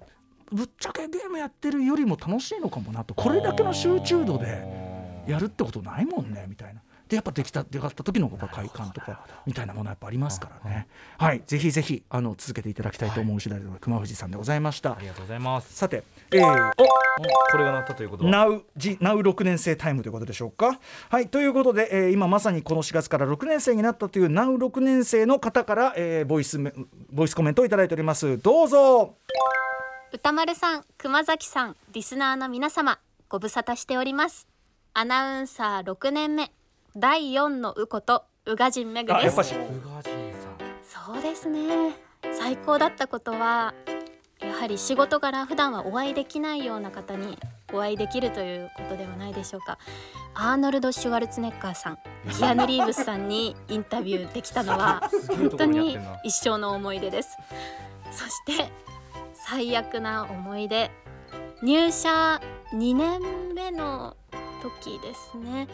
[0.50, 3.14] ぶっちゃけゲームやってるよりも楽しいのかもなと。
[3.14, 4.87] これだけの集中度で
[5.28, 6.82] やるってことないもんねみたいな。
[7.08, 10.88] でやっぱできた出かった時のやっぱ快感とかみたいなものはやっぱありますからね。
[11.16, 14.98] はい、ぜひぜひあの続けていただきたいと思う次第で熊藤さんでございましたあ。
[15.00, 16.72] りがとうございますさて、えー、
[17.50, 20.78] これがなったということは？Now, G- Now 6年生タイムということでしょうか？
[21.08, 26.74] はいということで、えー今まさにこの4月から6年生になったという Now 6年生の方から、えーボイスメ
[27.10, 28.36] ボイスコメントをいただいております。
[28.36, 29.14] どうぞ。
[30.12, 32.98] 歌丸さん、熊崎さん、リスナーの皆様、
[33.30, 34.46] ご無沙汰しております。
[35.00, 36.50] アナウンサー6年目、
[36.96, 39.22] 第4のウこと宇賀神めぐです。
[39.22, 39.44] あやっぱ。
[39.44, 41.14] し宇賀神さん。
[41.14, 41.94] そうですね。
[42.36, 43.74] 最高だったことは、
[44.40, 47.38] やはり仕事柄普段はお会いできないような方に
[47.72, 49.78] お会いできるということではないでしょうか。
[50.34, 51.98] アーノルド・シュワルツェネッガーさん、
[52.36, 57.38] キアヌ・リーブスさんにインタビューできたのは 本当に一生の思い出です。
[58.10, 58.72] そして
[59.32, 60.90] 最悪な思い出。
[61.62, 62.40] 入社
[62.72, 64.16] 2年目の
[64.62, 65.68] 時ですね。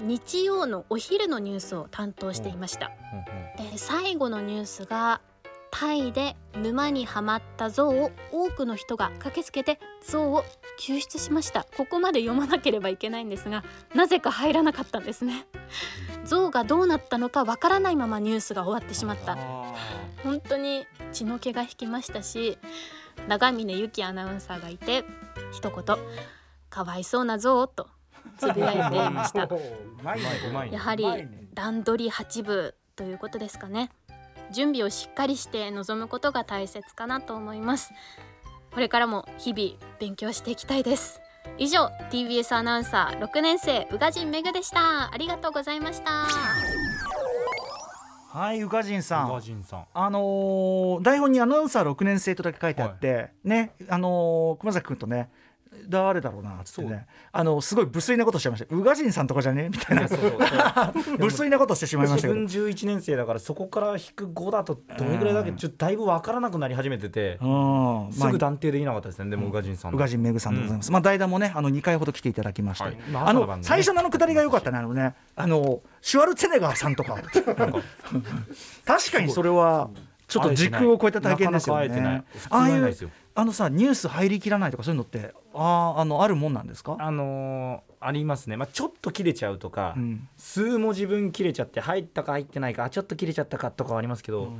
[0.00, 2.90] 日曜のお昼のニュースを担当していました。
[3.56, 5.20] で最後のニュースが
[5.70, 10.44] タイで沼にはまった象を多くの人が駆けつけて象を
[10.78, 11.66] 救出しました。
[11.76, 15.46] ここまで読まなければいけないんですがなぜか入らなかったんですね。
[16.24, 19.36] 象がどうなったのかわからないままニュースが終わってしまった。
[20.22, 22.58] 本当に血の気が引きましたし
[23.28, 25.04] 長峰由紀アナウンサーがいて
[25.52, 25.96] 一言
[26.70, 27.88] 「かわいそうな象」と
[28.38, 29.48] つぶやいていました。
[30.70, 31.06] やはり
[31.54, 33.90] 段取り8部ということですかね。
[34.52, 37.92] 準備をしっかりして臨むことが大切かなと思います。
[38.72, 41.20] これからも日々勉強していきたいです。
[41.58, 45.12] 以上 TBS アナウンサー6年生宇賀神めぐでした。
[45.12, 46.26] ありがとうございました。
[48.28, 49.42] はい宇賀神さ宇賀ん。
[49.42, 49.84] 神さん。
[49.94, 55.30] あのー台本にアナウンサー6年生とだけ書いてあって、ねあのー熊崎君とね
[55.88, 57.06] 誰だろうなっつってね。
[57.32, 58.74] あのすごい無粋なことしちゃいました。
[58.74, 60.08] 宇賀神さんとかじゃねみたいな。
[61.18, 62.40] 無粋なことしてしまいましたけど。
[62.40, 65.52] 自分11年生だからそこから引く5だとどれぐらいだっけ？
[65.52, 68.12] ちょっとだいぶ分からなくなり始めててうん。
[68.12, 69.30] すぐ断定できなかったですね。
[69.30, 69.96] でも宇賀神さんの。
[69.96, 72.96] 宇賀神めぐさんでございます、まあ代打もねあの2回ほど来ていただきました、はい。
[73.10, 74.78] まああの最初のあのくだりが良かったね。
[74.78, 77.16] あのねあのシュワルツェネッガーさんとか。
[78.84, 79.90] 確かにそれは
[80.28, 82.24] ちょっと時空を超えた体験ですよね。
[82.50, 82.96] ああいう
[83.36, 86.96] あのさニュース入りきらないとかそういうのってあーあのあるもんなんですか？
[87.00, 90.28] あのーありますね、まあ、ちょっと切れちゃうとか、うん。
[90.36, 94.52] 数文字分切れちゃって入ったか入ってないかあちょっと切れちゃったかとかはありますけど、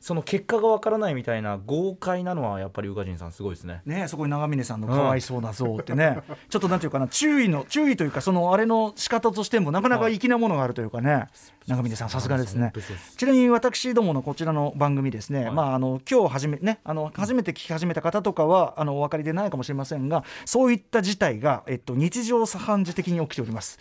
[0.00, 3.82] その結果がわからないみたいな豪快なのはやっぱり宇賀神さんすごいですね。
[3.84, 11.26] ねそこに長峰さんのかわいそうな像ってね、 ちょっとなんていうかな注意の注意というかそのあれの仕方としてもなかなか粋なものがあるというかね、
[11.66, 12.72] 長峰さんさすがですね。
[13.16, 23.78] ちなみに私どものこちらの番組ですね、まああの今日初めねあの初めて聞き始めた方とかはあのお分かりでないかもしれませんがそういった事態がえっと日常茶飯事的に起きております、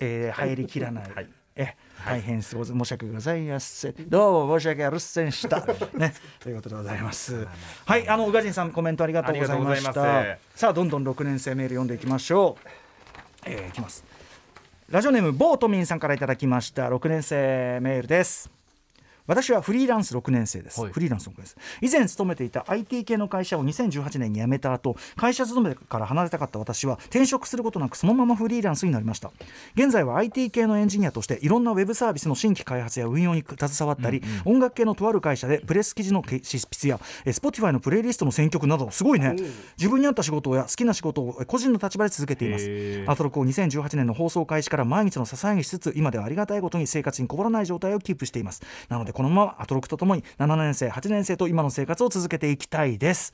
[0.00, 1.04] えー入りきらない、
[1.54, 3.94] え大変すご申し訳ございません。
[4.08, 5.64] どうも申し訳ありませんした。
[5.94, 7.46] ね、ということでございます。
[7.86, 10.24] はい、あの宇賀神さんコメントありがとうございましたま。
[10.54, 12.68] さあどんどん6年生メール読んでいきましょう。
[13.46, 14.04] えー、いきます。
[14.88, 18.61] ラジオネームボートミンさんからいただきました6年生メールです。
[19.26, 20.92] 私はフリーランス6年生です、はい。
[20.92, 21.56] フリーランス6年生
[21.86, 29.30] 以前勤めていた IT 系の会社を2018年に辞めた後会社勤めから離れたかった私は転職することなくそのままフリーランスになりました。
[29.74, 39.36] 現在は IT 系のエンジニアとしていろんなウェブサービスの新規開発や運用に携わったり、音楽系のとある会社でプレス記事の執筆やえ Spotify のプレイリストの選曲などすごいね。
[39.78, 43.04] 自分に合った仕事や好きな仕事をえ個人の立場で続けています。
[43.06, 48.62] アトロクを2018年の放送開始から毎日の支えにしつつ今ではありがたいことに生活にこぼらない状態をキープしています。
[48.88, 53.32] なのでこのままアトロクとともに7年生8年生と今の生活を続けていきたいです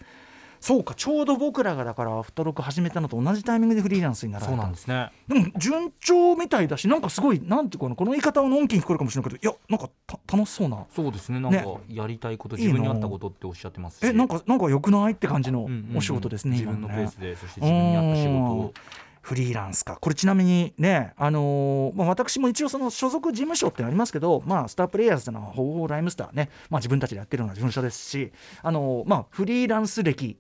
[0.61, 5.11] そうかちょうど僕らがだからアフターロック始めたのと同じタイミングでフリーランスになられそうたなんですね。
[5.29, 11.41] でも順調みたいだしなんかすごいなんていうかなこの言い方はのんきに聞こえるかもしれないけどいやなんかた楽しそうなそうですね。
[11.41, 14.07] なんかやりたいこと、いいな自分に合ったことっておっしゃってますし。
[14.07, 18.75] えなんかなんか良くないって感じのうんうんうんお仕事ですね、自今ね分のペースで、そして自分に合った仕事を。
[19.23, 19.99] フリーランスか。
[20.01, 30.37] これちなみにね、あのーまあ、私も一応その所属事務所ってありますけど、まあ、スタープレイヤーズというのはほぼライムスターね、まあ、自分たちでやってるような事務所ですし、あのーまあ、フリーランス歴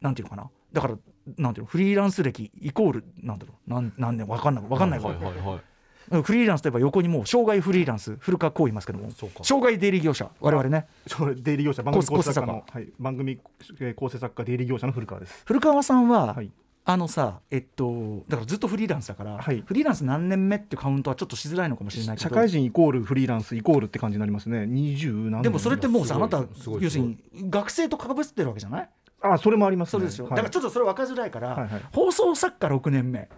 [0.00, 0.50] なんていうのかな。
[0.72, 0.94] だから
[1.36, 3.70] なんていうのフリーランス歴イコールなんだろう。
[3.70, 6.22] なんなんでわかんないわかんないはいはいはい。
[6.22, 9.10] フリーランスといえば横にもう障害フリーランス古川こう言いますけども。
[9.10, 9.44] そうか。
[9.44, 10.30] 障害出入り業者。
[10.40, 10.86] 我々ね。
[11.06, 11.82] それ出入り業者。
[11.82, 13.38] 番組構成作家構の、はい、番組
[13.80, 15.42] えー構成作家出入り業者の古川です。
[15.44, 16.50] 古川さんは、はい
[16.92, 19.62] あのさえっとだからずっとフリーランスだから、はい。
[19.66, 22.28] フリーランス何年目ってカウントはちょっとしづらいのかもしれないけど。
[22.28, 24.66] 社会人イコールフリーランスイコールって感じになりますね。
[24.66, 26.44] 二十何年でもそれってもうさあなた
[26.80, 27.18] 要するに
[27.50, 28.88] 学生とかぶってるわけじゃない？
[29.22, 29.90] あそれもあります、ね。
[29.92, 31.82] そうですよ、はいだからちょっとそれ分かりづらいから、はいはい。
[31.92, 33.28] 放送作家6年目。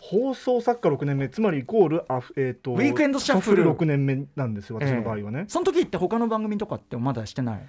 [0.00, 3.64] 放送作家6年目つまりイコールあえっ、とウィークエンドシャッフル。
[3.72, 5.46] 6年目なんですよ私の場合はね。
[5.48, 7.68] その時って他の番組とかってまだしてない？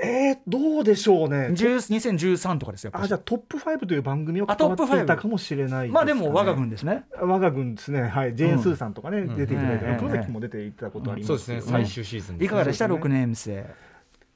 [0.00, 1.48] えー、どうでしょうね。
[1.48, 7.04] 10 2013とかですよあじゃあトップ5という番組をあトップ関わっていた5かもしれないですかね、まあでも我が軍ですね。
[7.20, 8.02] 我が軍ですね。
[8.02, 8.36] はい。
[8.36, 9.36] ジェーン・スーさんとかね、ん。
[9.36, 9.96] 出ていただいて、うん。
[9.96, 11.72] プロジェクトも出ていただくことありますそうですね。
[11.72, 13.66] 最終シーズンですいかがでした、ね6年生。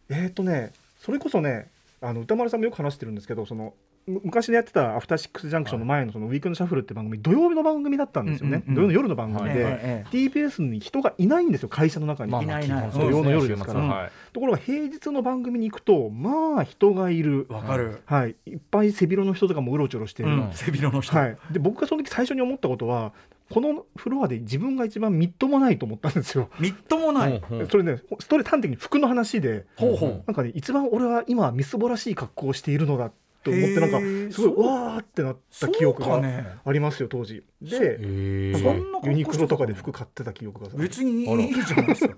[0.09, 1.71] えーとね、それこそね、
[2.01, 3.73] あの歌丸さんもよく話してるんですけど、そのむ
[4.07, 8.63] 昔でやってたアフターシックスジャンクションの前のそのウィークエンドシャッフルって番組、土曜日の番組だったんですよね。
[8.67, 8.83] うんうんうん。
[8.83, 12.33] 土曜の夜の番組で、ええ TBS に人がいないんですよ、会社の中に。
[12.33, 12.67] まあいない。
[12.67, 14.11] いな土曜の夜ですから。
[14.33, 17.47] ところが平日の番組に行くと、まあ人がいる。
[17.49, 20.31] わかる、はい、いっぱい背広の人とかもうろちょろしてる。
[20.31, 23.13] うん、背広の人、はい、で僕がその時最初に思ったことは
[23.51, 26.49] このフロアで自分が一番みっともないと思ったんですよ。
[26.59, 30.25] みっともない、それねストレ端的に服の話でほうほう。
[30.27, 33.99] なんかね一番俺は今みすぼらしい格好をしているのだと思ってなんか
[34.35, 36.23] すごいわーってなった記憶が
[36.65, 37.43] ありますよ当時。
[37.61, 42.17] でユニクロとかで服買ってた記憶が別にいいじゃないですか。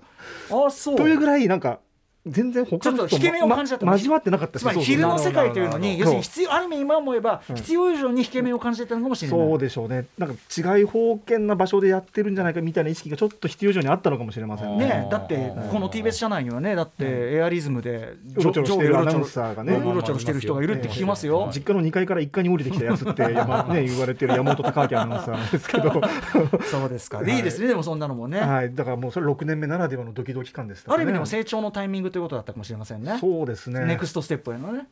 [0.67, 0.95] あそう。
[0.95, 1.79] というぐらいなんか
[2.25, 7.55] 全然他のちょっと引け目を感じちゃったま交わってなかったつまり昼の世界というのに要するに必要ある意味今思えばうん。
[7.55, 10.05] 必要以上に引け目を感じてたのかもしれない、そうでしょうね。
[10.17, 14.85] なんか違い封建な場所でやってるんじゃないかみたいな意識がちょっと必要以上にあったのかもしれませんね。
[14.85, 19.75] ねだってこの TBS 社内にはねだってエアリズムでうろちょろしてる上下アナウンサーがね。
[19.75, 25.91] うろちょろしてる人がいるって聞きますよ、実家の2階から1階に降りてきたやつって、山 ね、言われてる山本隆明アナウンサーなんですけど、
[26.69, 30.93] そうですか、はいい、いですねでもそんなのもね、はい、だからもうそれ6年目ならではのドキドキ感でしたね。
[30.95, 33.83] ある意味でも成長のタイミングということだったかもしれませんねそうですね。
[33.83, 34.87] ネクストステップへのね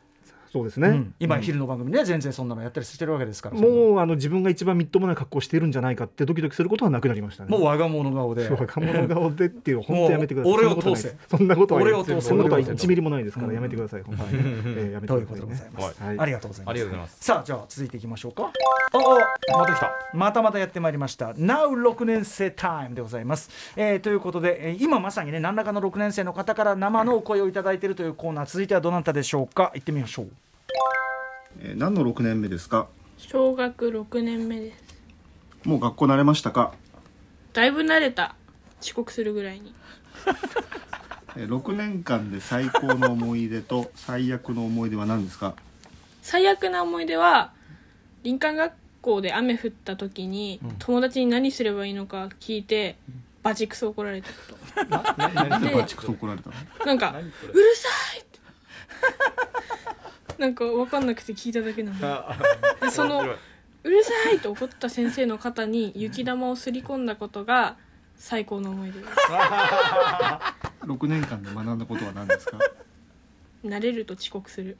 [0.53, 1.15] そうですね、うん。
[1.19, 1.41] 今うん。
[1.41, 7.49] 昼の番組ね全然そんなのやったりしてるわけですからもうあの自分が一番みっともない格好をしているんじゃないかってドキドキすることはなくなりましたね。
[7.49, 8.47] もう我が物顔で。
[8.53, 10.53] 若者顔でっていう本当やめてください。
[10.53, 11.15] 俺を通せ。
[11.27, 14.03] そんなことは俺を通せそんなことは俺を通せ1ミリもないですからやめてください。
[14.03, 15.47] 本当にえーやめてというください。
[15.47, 17.17] ねことでございます、はいありがとうございます。
[17.19, 18.43] さあじゃあ続いていきましょうか。
[18.43, 18.99] あ
[19.55, 19.91] あまた来た。
[20.13, 21.31] またまたやってまいりました。
[21.31, 28.45] Now6 年生タイムでございます、えーということで、えー今まさにね何らかの6年生の方から生のお声をいただいているというコーナー。
[28.45, 29.71] 続いてはどなたでしょうか？
[29.73, 30.27] 行ってみましょう
[31.61, 32.87] えー何の6年目ですか？
[33.17, 34.83] 小学6年目です。
[35.67, 36.73] もう学校慣れましたか、
[37.53, 38.35] だいぶ慣れた。
[38.81, 39.73] 遅刻するぐらいに。
[41.35, 45.55] えー6年間で最高の思い出と最悪の思い出は何ですか？
[46.21, 47.51] 最悪な思い出は
[48.23, 52.95] 林間学校で雨降った時に、友達に何すればいいのか聞いて
[53.41, 54.57] バチクソ怒られたこと。
[55.17, 56.55] 何ででバチクソ怒られたの？
[56.85, 57.31] なんか「うる
[57.75, 58.39] さい!」って
[60.37, 61.99] なんか分かんなくて聞いただけなの
[62.81, 63.21] でその
[63.83, 67.77] 「うるさい!」と怒った先生の肩に雪玉をすり込んだことが
[68.15, 69.13] 最高の思い出です。
[70.85, 72.57] 6年間で学んだことは何ですか、
[73.63, 74.77] 慣れると遅刻する。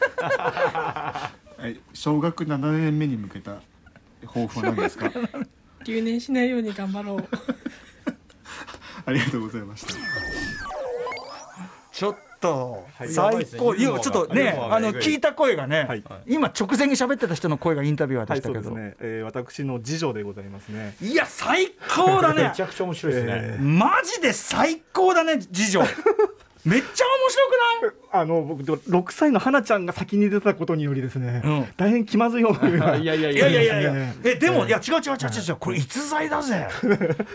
[0.16, 1.30] は
[1.68, 3.60] い、小学7年目に向けた
[4.26, 5.10] 抱負は何ですか？
[5.84, 7.28] 留年しないように頑張ろう。
[9.04, 9.94] ありがとうございました。
[11.92, 12.16] ちょっ
[12.46, 13.74] と最高。
[13.74, 18.94] いやちょっとねあの聞いた声がね、今直前に喋ってた人の声がインタビュアーではい、したけど、ね。
[19.00, 20.94] えー私の次女でございますね。
[21.00, 22.44] いや最高だね。
[22.48, 23.56] めちゃくちゃ面白いですね。
[23.60, 25.82] マジで最高だね次女。
[26.64, 28.22] めっちゃ面白くない？
[28.22, 31.42] あの僕6歳の花ちゃんが先に出たことによりですね、
[31.76, 33.62] 大変気まずい思いが いやいやいやいや。
[33.62, 34.14] いやいやね。
[34.24, 35.56] えでも、えいや違う違う違う違う。
[35.60, 36.66] これ逸材だぜ。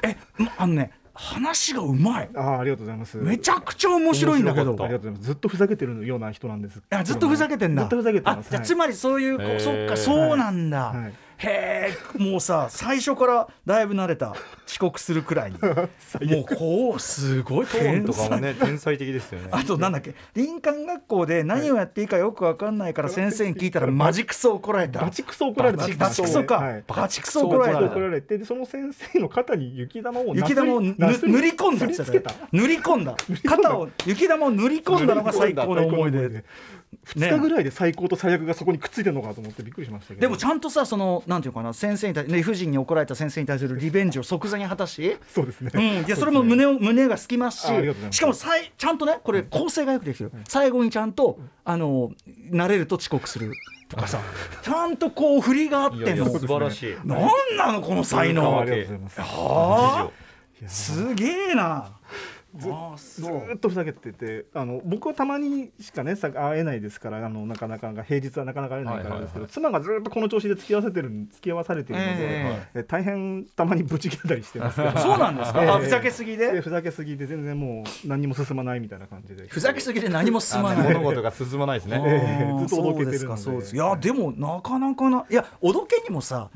[0.03, 2.29] えまあのね話がうまい。
[2.33, 3.17] あーありがとうございます。
[3.17, 4.77] めちゃくちゃ面白いんだけど。
[5.19, 7.83] ずっとふざけてるような人なんですいやずっとふざけてんだ。
[7.83, 8.47] ずっとふざけてます。
[8.47, 10.95] あじゃあつまりそういう、こへーそっかそうなんだ、
[11.43, 14.35] へえもうさ最初からだいぶ慣れた
[14.67, 15.57] 遅刻するくらいに。
[15.61, 19.47] もうこうすごいトーンとかもね天才的ですよね。
[19.51, 25.01] あとなんだっけ林間学校で何をやっていいかよくわかんないから先生に聞いたらマジクソ怒られた。
[25.01, 25.87] バチクソ怒られた。
[25.87, 26.83] バチクソか、はい。
[26.87, 27.81] バチクソ怒られた。
[27.81, 30.95] 怒られてでその先生の肩に雪玉を雪玉を塗り
[31.53, 31.87] 込んだ。
[32.51, 33.15] 塗り込んだ。
[33.43, 36.43] 肩を雪玉を塗り込んだのが最高の思い出
[37.05, 40.21] 2日ぐらいで最高と最悪がそこにくっついてるのかと思ってびっくりしましたけど。
[40.21, 48.17] でもちゃんとさそのなんていうかな先生に対理不尽に怒られた先生に対するリベンジを即座に果たしそうですね、うん、いやそれも胸を胸がすきますしあありがとうございます。
[48.17, 52.11] しかもさいちゃんとねこれ構成がよくできてる、最後にちゃんとあの
[52.51, 53.53] 慣れると遅刻する。
[53.89, 54.21] とかさ
[54.61, 56.25] ちゃんとこう振りがあっての。
[56.29, 56.95] 素晴らしい。
[57.03, 57.27] なん
[57.57, 58.61] なのこの才能。
[58.61, 59.21] ありがとうございます。
[59.21, 60.31] はあ
[60.67, 61.89] すげえな
[62.57, 72.83] ずっとふざけててあの僕はたまにしかねさ会えないですからあのなかなか平日はなかなか会えないからですけど、妻がずーっとこの調子で付き合わせてる付き合わされてるので、ええ。
[72.83, 75.61] 大変たまにブチ切れたりしてますけど そうなんですか？
[75.75, 76.57] あふざけすぎで？
[76.57, 79.47] えふざけすぎで全然もう何にも進まないみたいな感じで。
[79.47, 80.93] ふざけすぎで何も進まない。
[80.93, 82.01] 物事が進まないですね。
[82.05, 83.17] ええずっとおどけてるので。
[83.19, 83.75] そうですかそうです。
[83.75, 86.49] いやでもなかなかないやおどけにもさ、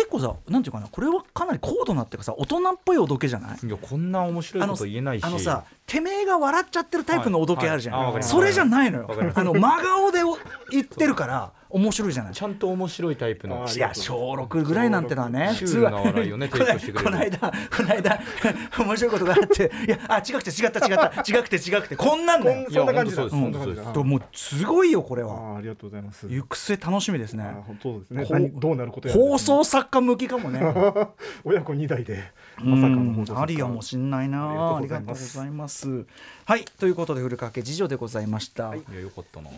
[0.00, 3.58] 結構さなんていうかなこれはかなり高度なっていうかさ大人っぽいおどけじゃない？
[3.66, 5.24] いやこんな面白いこと言えないし。
[5.24, 8.12] あのさてめえが笑っちゃってるタイプのおどけあるじゃん、はい。
[8.12, 9.32] はいそれじゃないのよ。
[9.34, 10.38] あの真顔でお
[10.70, 11.52] 言ってるから。
[11.70, 12.34] 面白いじゃない。
[12.34, 13.64] ちゃんと面白いタイプの。
[13.64, 18.20] いや小6ぐらいなんてのはねシュールな笑いをね この間この間
[18.78, 19.70] 面白いことがあって。
[19.86, 21.22] いやあ違くて違った違った。
[21.26, 21.96] 違くて違くて。
[21.96, 22.66] こんなんだよ。
[22.70, 23.28] そんな感じです。
[23.30, 24.08] そん。
[24.08, 25.54] もうすごいよこれは。
[25.54, 26.26] あありがとうございます。
[26.28, 27.44] 行く末楽しみですね。
[27.44, 28.52] あ本当ですね。
[28.54, 30.60] どうなること放送作家向きかもね。
[31.44, 32.14] 親子2代で。
[32.14, 32.18] う
[32.62, 34.76] まさかの放ん送作家ありやもしんないなあ。
[34.76, 36.06] ありりがとうござざいます。
[36.44, 36.64] はい。
[36.78, 38.82] ということで古川家次女でございました、い。
[38.92, 39.50] やよかったな。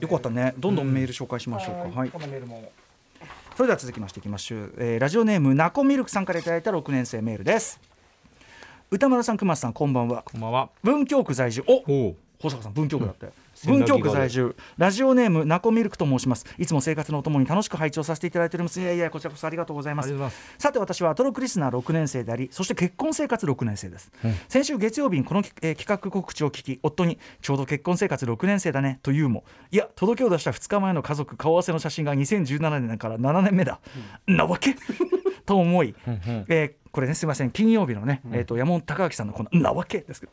[0.00, 0.54] よかったね。
[0.58, 2.10] どんどんメール紹介しましょうか、はい。
[2.10, 2.70] このメールも。
[3.56, 7.80] それでは続きましていきましょう、えーラジオネームナコミルクさんからいただいた6年生メールです。
[8.90, 10.22] 歌丸さん熊さんこんばんは。
[10.22, 10.68] こんばんは。
[10.82, 11.64] 文京区在住。
[11.66, 13.32] おお保坂さん文京区だって、うん
[13.66, 14.56] 文京区在住。
[14.76, 16.44] ラジオネームナコミルクと申します。
[16.58, 18.80] いつも生活のお供に楽しく拝聴させていただいております。
[18.80, 20.12] いやいやこちらこそありがとうございます。
[20.58, 24.10] さて私はアトロクリスナー6年生でありそして結婚生活6年生です、
[24.48, 33.80] 先週月曜日にこの、えー企画告知を聞き夫にちょうど結婚生活6年生だねというもいや届けを出した2日前の家族顔合わせの写真が2017年から7年目だ、
[34.26, 34.76] なわけ？
[35.46, 37.50] と思い、えーこれねすみません。
[37.50, 40.32] 金曜日のね、えー、と山本隆明さんのこの「なわけ」ですけど、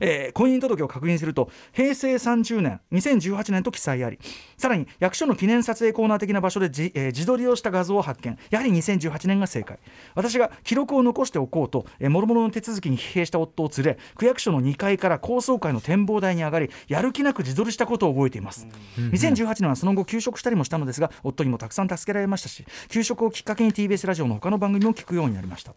[0.00, 4.18] えー婚姻届を確認すると平成30年2018年と記載あり
[4.56, 8.38] さらに役所の記念撮影コーナー的な場所でじ、えー自撮りをした画像を発見。
[8.50, 9.78] やはり2018年が正解。
[10.14, 25.74] 私が記録を残しておこうともろもろの手続きに疲弊した夫を連れ区役所の2階から高層階の展望台に上がりやる気なく自撮りしたことを覚えています、2018年はその後休職したりもしたのですが夫にもたくさん助けられましたし休職をきっかけに TBS ラジオの他の番組も聞くようになりました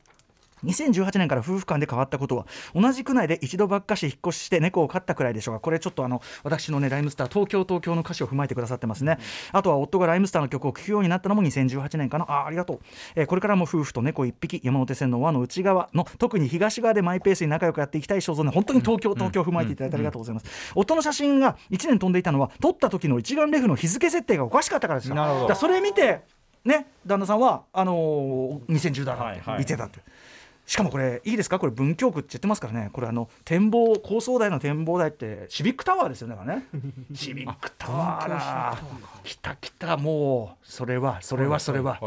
[0.66, 9.18] 2018年から夫婦間で変わったことは同じ区内で一度ばっかし引っ越しして猫を飼ったくらいでしょうがこれちょっとあの私のねライムスター東京東京の歌詞を踏まえてくださってますね、
[9.52, 12.26] あとは夫がライムスターの曲を聴くようになったのも2018年かな。
[12.26, 12.80] あありがとう、
[13.16, 25.16] えーこれからも夫婦と猫1匹山手線の輪の内側の特に東側でマイペースに仲良くやっていきたい所存で本当に東京東京を踏まえていただいてありがとうございます、夫の写真が1年飛んでいたのは撮った時の一眼レフの日付設定がおかしかったからですよ。
[25.16, 25.48] なるほど。
[25.48, 26.22] だそれ見て
[26.66, 30.00] ね旦那さんはあのー2010だなって言ってたって、
[30.72, 31.60] しかもこれいいですか？
[31.60, 32.92] これ文京区って言ってますからね。
[32.94, 36.66] これあの展望高層台の展望台ってシビックタワーですよねだからね。
[37.14, 38.78] シビックタワーだ。
[39.22, 40.66] 来た来たもう。
[40.66, 42.00] それはそれはそれは、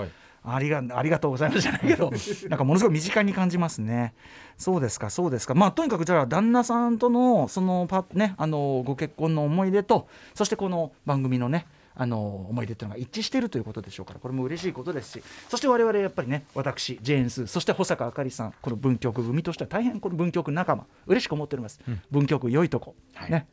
[0.43, 2.11] ありがありがとうございますじゃないけど。
[2.49, 4.15] なんかものすごい身近に感じますね。
[4.57, 5.55] そうですかそうですか。
[5.55, 21.81] まあとにかくじゃあ旦那さんとのそのパねあのご結婚の思い出とそしてこの番組のねあの思い出っていうのが一致しているということでしょうからこれも嬉しいことですしそして我々やっぱりね私ジェーンスーそして保坂あかりさんこの文京区組としては大変この文京区仲間嬉しく思っております、
[22.11, 22.95] 文京区良いとこ、
[23.29, 23.47] ね。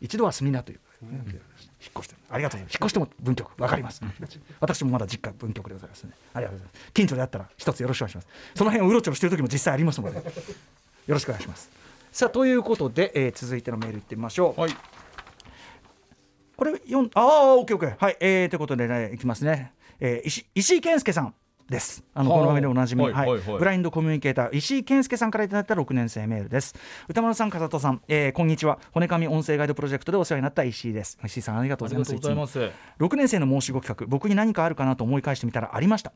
[0.00, 1.12] 一度は住みなという、引っ
[1.96, 2.74] 越してありがとうございます。
[2.74, 4.02] 引っ越しても文京区わかります、
[4.60, 6.10] 私もまだ実家文京区でございますね。
[6.34, 6.92] ありがとうございます。
[6.92, 8.28] 近所であったら一つよろしくお願いします。
[8.54, 10.22] その辺をうろちょろしている時も実際ありますのでよ
[11.08, 11.70] ろしくお願いします。
[12.12, 14.60] さあということで、えー続いてのメールいってみましょう
[16.56, 17.96] これ読んああオッケーオッケー。
[17.98, 21.34] はいえー、ということでねいきますね、えー、石石井健介さん
[21.68, 22.04] です。
[22.14, 22.40] あのはあ。
[22.40, 26.74] この番組でおなじみ、はいブラインドコミュニケーター石井健介さんからいただいた6年生メールです。
[27.08, 28.78] 歌丸さん風戸さん、えー、こんにちは。
[28.92, 31.18] 骨紙音声ガイドプロジェクトでお世話になった石井です。
[31.24, 32.10] 石井さんありがとうございます。
[32.10, 33.02] ありがとうございます。
[33.02, 36.12] 6年生の申し子企画僕に何かあるかなと思い返してみたらありました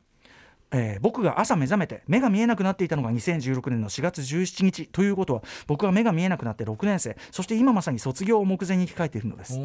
[0.71, 4.87] えー僕が朝目覚めて目が見えなくなっていたのが2016年の4月17日。
[4.87, 7.17] ということは僕は目が見えなくなって6年生。
[7.31, 9.57] そして今まさに卒業を目前に控えているのです。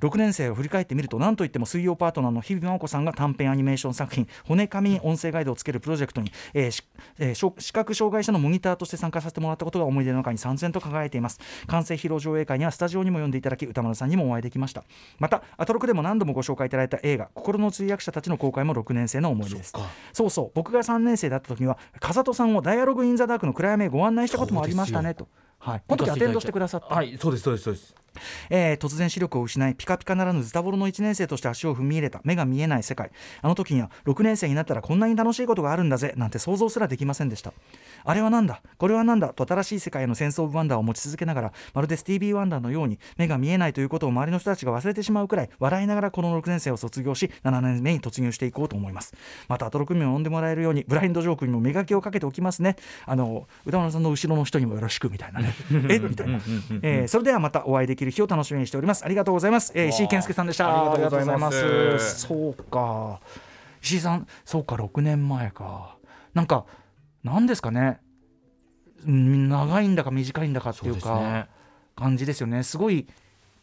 [0.00, 6.82] 6年生を振り返ってみると何といっても水曜パートナーの日々真央子さんが短編アニメーション作品「骨紙に音声ガイド」をつけるプロジェクトに、えーし
[7.18, 11.40] えー視覚障害者のモニターとして参加させてもらったことが思い出の中に参戦と輝いています。
[11.66, 14.84] 完成披露上映会にはスタジオにも呼んでいただき歌丸さんにもお会いできました。
[15.18, 19.72] またアトロクでも何度もご紹介いただいた映画「心の通訳者たち」の公開も6年生の思い出です。
[20.12, 25.28] そうそう僕が3年生だった時には風戸さんを「ダイアログ・イン・ザ・ダーク」の暗闇へご案内したこともありましたねと。
[25.64, 26.92] はい、この時アテンドしてくださった。
[26.92, 27.94] はいそうですそうですそうです。
[28.50, 32.20] えー突然視力を失いピカピカならぬズタボロの1年生として足を踏み入れた。
[32.24, 33.10] 目が見えない世界。
[33.40, 36.12] あの時には6年生になったらこんなに楽しいことがあるんだぜ。
[36.16, 37.54] なんて想像すらできませんでした。
[38.04, 38.60] あれはなんだ？
[38.76, 39.32] これはなんだ？
[39.32, 49.14] と新しい世界へのセンス・オブ・ワンダーを持ち続けながらまるでスティービー・ワンダーのように目が見えないということを周りの人たちが忘れてしまうくらい笑いながらこの6年生を卒業し7年目に突入していこうと思います。
[49.48, 52.76] またアトロクミを呼んでもらえるようにブラインドジョークにも磨きをかけておきますね。
[53.06, 55.51] あの歌丸さんの後ろの人にもよろしくみたいなね
[55.88, 56.40] えみたいな、
[56.82, 59.04] えーそれではまたお会いできる日を楽しみにしております。
[59.04, 60.92] ありがとうございます、えー、石井健介さんでした。
[60.92, 62.20] ありがとうございます。
[62.20, 63.20] そうか。
[63.82, 65.96] 石井さんそうか6年前か。
[66.34, 66.64] なんか
[67.24, 68.00] 何ですかね。
[69.06, 71.46] うん長いんだか短いんだかっていうかね。
[71.96, 72.62] 感じですよね。
[72.62, 73.06] すごい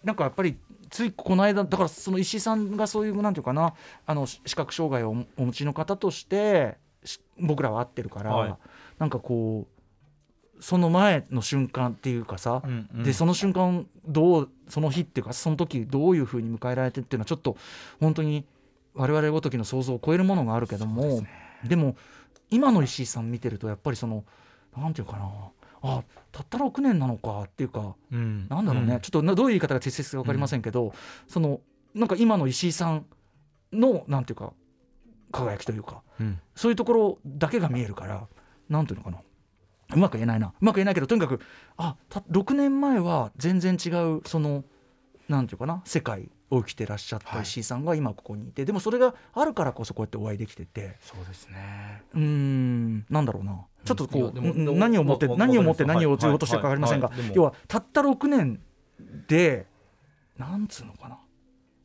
[0.04, 0.58] なんかやっぱり
[0.90, 3.74] ついこの間だからその石井さんがそういうなんていうかな
[4.06, 8.56] あの視覚障害をお持ちの方としてし僕らは会ってるから、はい。
[8.98, 9.79] なんかこう
[10.60, 13.04] その前の瞬間っていうかさ、うんうん。
[13.04, 17.58] でその瞬間どうその日っていうかその時どういうふうに迎えられてっていうのはちょっと
[18.00, 18.46] 本当に
[18.94, 21.24] 我々ごときの想像を超えるものがあるけども
[21.64, 21.96] で,、も
[22.50, 24.24] 今の石井さん見てるとやっぱりその
[24.76, 25.30] なんていうかな
[25.82, 28.48] あたった6年なのかっていうか、うん。
[28.50, 29.00] なんだろうね、うん。
[29.02, 30.94] ちょっとなどういう言い方が適切か分かりませんけど、
[31.28, 31.62] その
[31.96, 33.06] なんか今の石井さん
[33.72, 34.54] のなんていうか
[35.32, 36.40] 輝きというか、うん。
[36.56, 38.28] そういうところだけが見えるから
[38.68, 39.18] なんていうのかな
[39.94, 40.54] うまく言えないな。
[40.60, 41.40] うまく言えないけどとにかく
[41.78, 44.64] あた6年前は全然違うその
[45.28, 50.98] なんていうかな世界を生きてらっしゃった石井さんが今ここにいて、でもそれがあるからこそこうやってお会いできてて。
[51.00, 52.04] そうですね。
[52.14, 53.66] うーんなんだろうな。
[53.86, 54.42] ちょっとこう、
[54.74, 58.60] 何をもって何をもって何を言おうとしてるか分かりませんが、はいはい要はたった6年
[59.28, 59.68] で
[60.38, 61.20] なんつうのかな。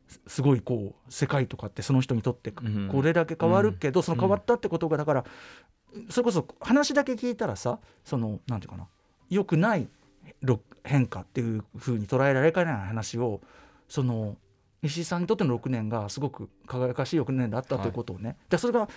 [0.07, 4.03] すすごいこう世界とかってその人にとってんこれだけ変わるけど、うん。
[4.03, 5.25] その変わったってことがだから
[6.09, 8.87] それこそ話だけ聞いたらさそのなんていうかな
[9.29, 9.87] 良くない
[10.41, 13.41] ろ変化っていうふうに捉えられかねない話を
[13.87, 14.37] その
[14.83, 18.87] 石井さんにとっての6年がすごく輝かしい6年だったということをね、でそれが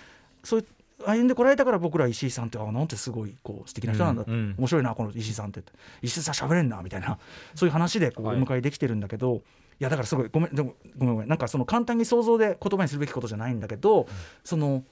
[0.43, 0.67] そういう
[1.05, 4.55] 歩んでこられたから僕ら石井さんってあなんてすごいこう素敵な人なんだ、うんうん。
[4.57, 5.63] 面白いなこの石井さんって。
[6.01, 7.17] 石井さん喋れんなみたいな。
[7.55, 8.37] そういう話でこうおはい。
[8.37, 9.41] 迎えできてるんだけど、い、
[9.79, 11.29] やだからすごいごめんでもごめんごめん。
[11.29, 14.07] なんかその簡単に想像で言葉にするべきことじゃないんだけど、
[14.43, 14.83] その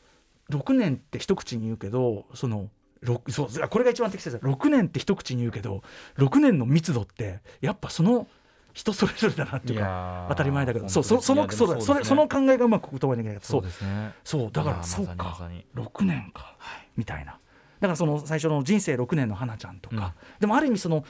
[0.52, 2.70] 6年って一口に言うけどその
[3.04, 4.48] 6そうこれが一番適切だ。
[4.48, 5.84] 6年って一口に言うけど
[6.18, 8.28] 6年の密度ってやっぱその
[8.74, 10.86] 人それぞれだなっていうかー当たり前だけど。
[10.86, 13.62] 本そうそそのそうだそれその考えがうまく言葉にできないそう。
[13.62, 14.14] ですね。
[14.24, 15.16] そうだからそうか。
[15.18, 16.56] まさに6年か、
[16.95, 17.39] みたいな。
[17.80, 21.06] だからその最初の人生6年の花ちゃんとか、でもある意味その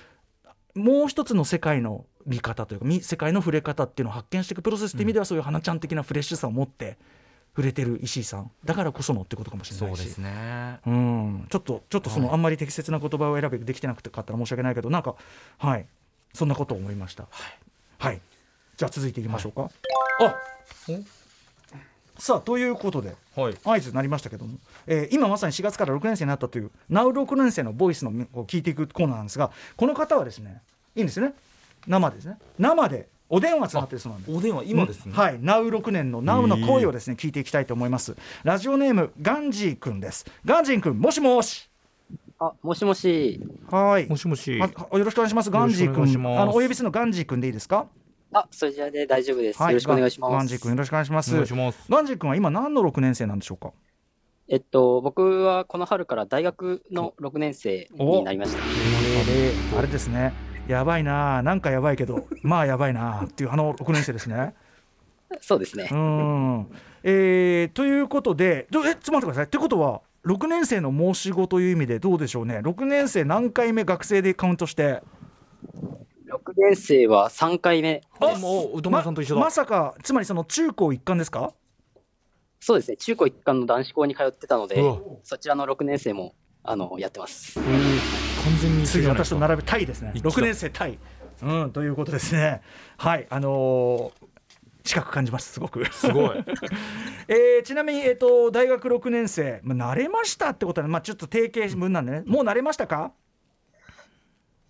[0.75, 6.97] もう一つの世界の見方というかみ世界の触れ方っていうのを発見していくプロセスって意味では、そういう花ちゃん的なフレッシュさを持って
[7.57, 8.51] 触れてる石井さん。
[8.63, 9.97] だからこそのってことかもしれないし。
[9.97, 10.79] そうですね。
[10.85, 11.47] うん。
[11.49, 12.33] ちょっとちょっとその、はい。
[12.35, 15.15] あんまり適切な言葉を選べできてなくてかったら申し訳ないけどなんか
[15.57, 15.87] はい。
[16.33, 17.27] そんなことを思いました。
[17.97, 18.21] はい、
[18.77, 19.71] じゃあ続いていきましょうか、
[20.21, 20.35] あ
[22.19, 23.15] さあということで、
[23.63, 30.61] 合図になりましたけども、えー今まさに4月から6年生になったという Now6 年生のボイスのを聞いていくコーナーなんですがこの方はですね
[30.95, 31.33] いいんですね。
[31.87, 32.37] 生ですね。
[32.59, 34.37] 生でお電話つながってるそうなんです。
[34.37, 35.11] お電話今ですね。
[35.13, 35.19] うん。
[35.19, 35.39] はい。
[35.39, 38.15] Now6 年の Now の声をですね聞いていきたいと思います。
[38.43, 40.25] ラジオネームガンジーくんです。
[40.45, 41.69] ガンジーくんもしもし。
[42.39, 43.41] あ、もしもし。
[43.69, 44.07] はい。
[44.07, 44.61] もしもし。
[44.61, 45.49] あよろしくお願いします。
[45.49, 46.35] ガンジーくお願いします。
[46.35, 46.41] くん。
[46.41, 47.87] あのお呼びするのガンジーくんでいいですか？
[48.31, 49.61] あ、そちらで大丈夫です。
[49.61, 49.71] はい。
[49.71, 50.31] よろしくお願いします。
[50.31, 51.31] ガンジーくんよろしくお願いします。
[51.31, 51.85] お願いします。
[51.89, 53.71] ガンジーくんは今何の6年生なんでしょうか？
[54.49, 58.59] えっと、僕はこの春から大学の6年生になりました。
[59.77, 60.31] あれですね
[60.67, 64.53] やばいななんかやばいけど まあやばいなっていうあの6年生ですね。
[65.41, 65.89] そうですね。
[65.91, 65.95] う。
[65.95, 66.67] ん。
[67.03, 69.45] えーということでどえちょっと待ってください。
[69.45, 72.59] ってことは6年生の申し子という意味でどうでしょうね。
[72.59, 75.01] 6年生何回目学生でカウントして
[76.29, 78.41] ？6年生は3回目です。
[78.41, 79.39] もう歌丸さんと一緒だ。
[79.39, 81.53] ままさかつまりその中高一貫ですか？
[82.59, 82.97] そうですね。
[82.97, 84.81] 中高一貫の男子校に通ってたので
[85.23, 87.57] そちらの6年生も、あの、やってます。
[88.43, 90.11] 完全に次私と並べタイですね。
[90.13, 90.99] 一緒だ6年生タイ。
[91.43, 92.61] うんということですね。
[92.97, 94.27] はいあのー
[94.83, 95.85] 近く感じますすごく。
[95.91, 96.37] すごい。
[97.27, 102.23] えーちなみに、えー、と大学6年生、まあ、慣れましたってことは、まあ、ちょっと定型文なんでね。
[102.25, 103.11] もう慣れましたか？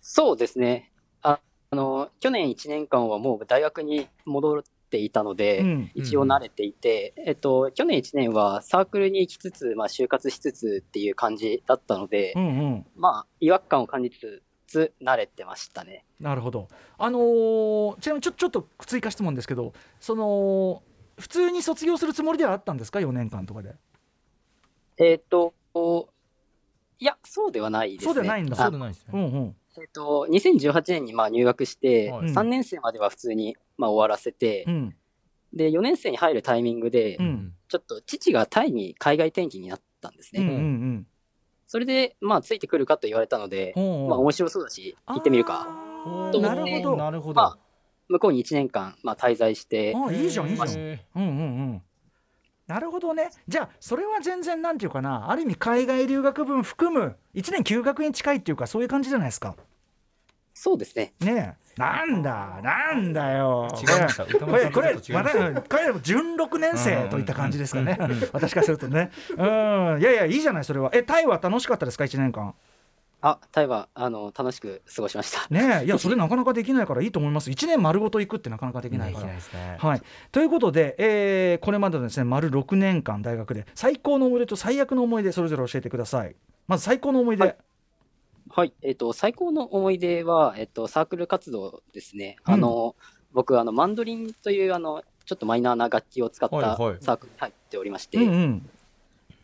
[0.00, 0.90] そうですね。
[1.22, 1.38] あ
[1.70, 5.90] あの、去年1年間はもう大学に戻っていたので、うん。
[5.94, 12.86] 一応慣れていて、えっと、去年1年はサークルに行きつつ、まあ、就活しつつっていう感じだったので、うんうん。
[12.96, 16.04] まあ、違和感を感じつつ、慣れてましたね。
[16.20, 16.68] なるほど。
[16.96, 20.82] あのーちなみにちょちょっと追加質問ですけどその
[21.18, 23.74] 普通に卒業するつもりではあったんですか？4年間とかで。
[24.98, 25.54] えっと、
[26.98, 28.04] いや、そうではないですね。
[28.06, 28.54] そうではないんだ。
[28.54, 29.10] あそうでないですね。
[29.12, 32.28] うんうんえっと、2018年にまあ入学して、はい。
[32.28, 34.96] 3年生までは普通にまあ終わらせて、うん。
[35.52, 37.54] で、4年生に入るタイミングで、うん。
[37.68, 40.42] ちょっと父がタイに海外転勤になったんですね。
[40.42, 41.06] うんうんうん。
[41.66, 44.08] それで、まあ、ついてくるかと言われたので、ほうほう。
[44.08, 45.64] まあ、面白そうだし、行ってみるか。
[46.04, 46.54] と思ってな
[47.10, 47.34] るほど。
[47.34, 47.58] まあ、
[48.08, 50.68] 向こうに1年間、まあ、滞在して、あいいじゃんいいじゃん。
[50.70, 51.32] へうんうんう
[51.74, 51.82] ん
[52.68, 53.30] なるほどね。
[53.48, 55.30] じゃあそれは全然なんていうかな。
[55.30, 59.56] ある意味海外留学分含む1年休学に近いっていうかそういう感じじゃないですか。
[60.52, 61.14] そうですね。
[61.20, 61.68] ねえ。
[61.80, 63.68] なんだなんだよ。
[63.80, 67.96] 違いました歌これこれまたたこれ準6年生といった感じですかね。
[68.32, 69.10] 私からするとね。
[69.30, 69.38] うん。
[69.38, 70.90] いやいやいいじゃないそれは。
[70.92, 72.54] えタイは楽しかったですか？1年間
[73.20, 75.46] あ、タイは、あの、楽しく過ごしました。
[75.52, 77.50] ねえいや それなかなかできないからいいと思います。
[77.50, 79.26] 1年丸ごと行くってなかなかできないから。
[79.26, 79.42] ないね。
[79.78, 86.36] はい、ということで、えーこれまでのですね丸6年間大学で最高の思い出と最悪の思い出それぞれ教えてください。
[86.68, 87.56] まず最高の思い出、はい。
[88.50, 88.72] はい。
[88.82, 92.36] えっ、と、最高の思い出は、えっ、と、サークル活動ですね。
[92.46, 92.54] うん。
[92.54, 92.96] あの、
[93.32, 98.70] 僕、あの、マンドリンという、あの、ちょっとマイナーな楽器を使ったサークルに入っておりまして、うんうん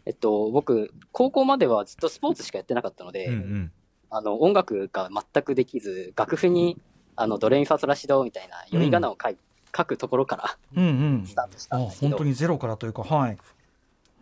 [0.06, 3.72] えっと、僕、高校まではずっとスポーツしかやってなかったので、うんうん。
[4.10, 6.78] あの、音楽が全くできず、楽譜に、
[7.16, 9.36] あの、ドレミファソラシドみたいな読み仮名を書い、
[9.76, 10.88] 書くところからうんう
[11.22, 11.26] ん。
[11.26, 13.38] スタートしたあんですけど、本当にゼロからというかはい、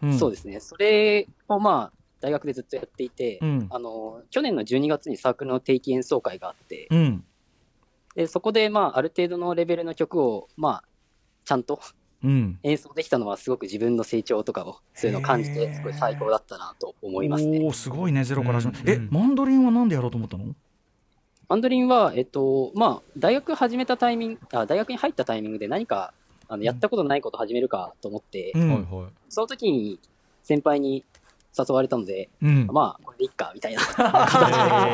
[0.02, 0.60] うん、そうですね。
[0.60, 3.66] それをまあ、大学でずっとやっていて、うん。
[3.68, 7.24] あの、去年の12月にサークルの定期演奏会があって、うん。
[8.14, 10.84] で、そこでまあ、ある程度のレベルの曲を、まあ、
[11.44, 17.60] ちゃんとうん演奏できたのはすごく自分の成長とかを、そういうのを感じへて、ーすごい最高だったなと思いますね。
[17.62, 19.02] おおすごいねゼロから始まる、えうん。
[19.02, 20.54] うんマンドリンはなんでやろうと思ったの？
[21.48, 26.14] マンドリンは、えっと、まあ、大学始めたタイミング、あ大学に入ったタイミングで何か、
[26.48, 28.68] あのやったことないこと始めるかと思って、うん。
[28.68, 29.12] はいはい。
[29.28, 29.98] その時に
[30.42, 31.04] 先輩に
[31.58, 32.66] 誘われたので、うん。
[32.72, 33.80] まあ、これでいっか、みたいな。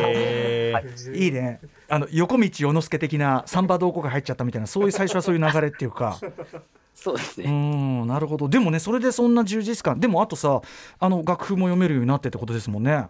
[0.09, 1.17] へー。
[1.17, 1.61] いいね。
[1.89, 6.19] あの横道世之助的なサンバ同好会入っちゃったみたいなそういう最初はそういう流れっていうか
[7.01, 7.47] そうですね。
[7.47, 8.49] うんなるほど。
[8.49, 10.01] でもねそれでそんな充実感。
[10.01, 10.61] でもあとさ
[10.99, 13.07] あの楽譜も読めるようになってってことですもんね。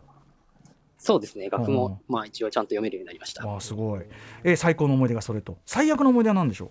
[0.99, 1.49] そうですね。
[1.49, 3.49] 楽譜もまあ一応ちゃんと読めるようになりました。
[3.49, 4.03] ああすごい、
[4.45, 5.57] えー最高の思い出がそれと。
[5.65, 6.71] 最悪の思い出は何でしょ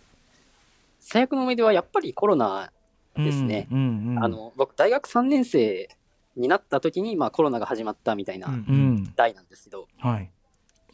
[0.99, 2.71] 最悪の思い出はやっぱりコロナ
[3.17, 4.23] うですね、うんうんうん。
[4.23, 5.89] あの僕大学3年生
[6.35, 10.29] になった時にまあコロナが始まったみたいなうん代なんですけど、はい。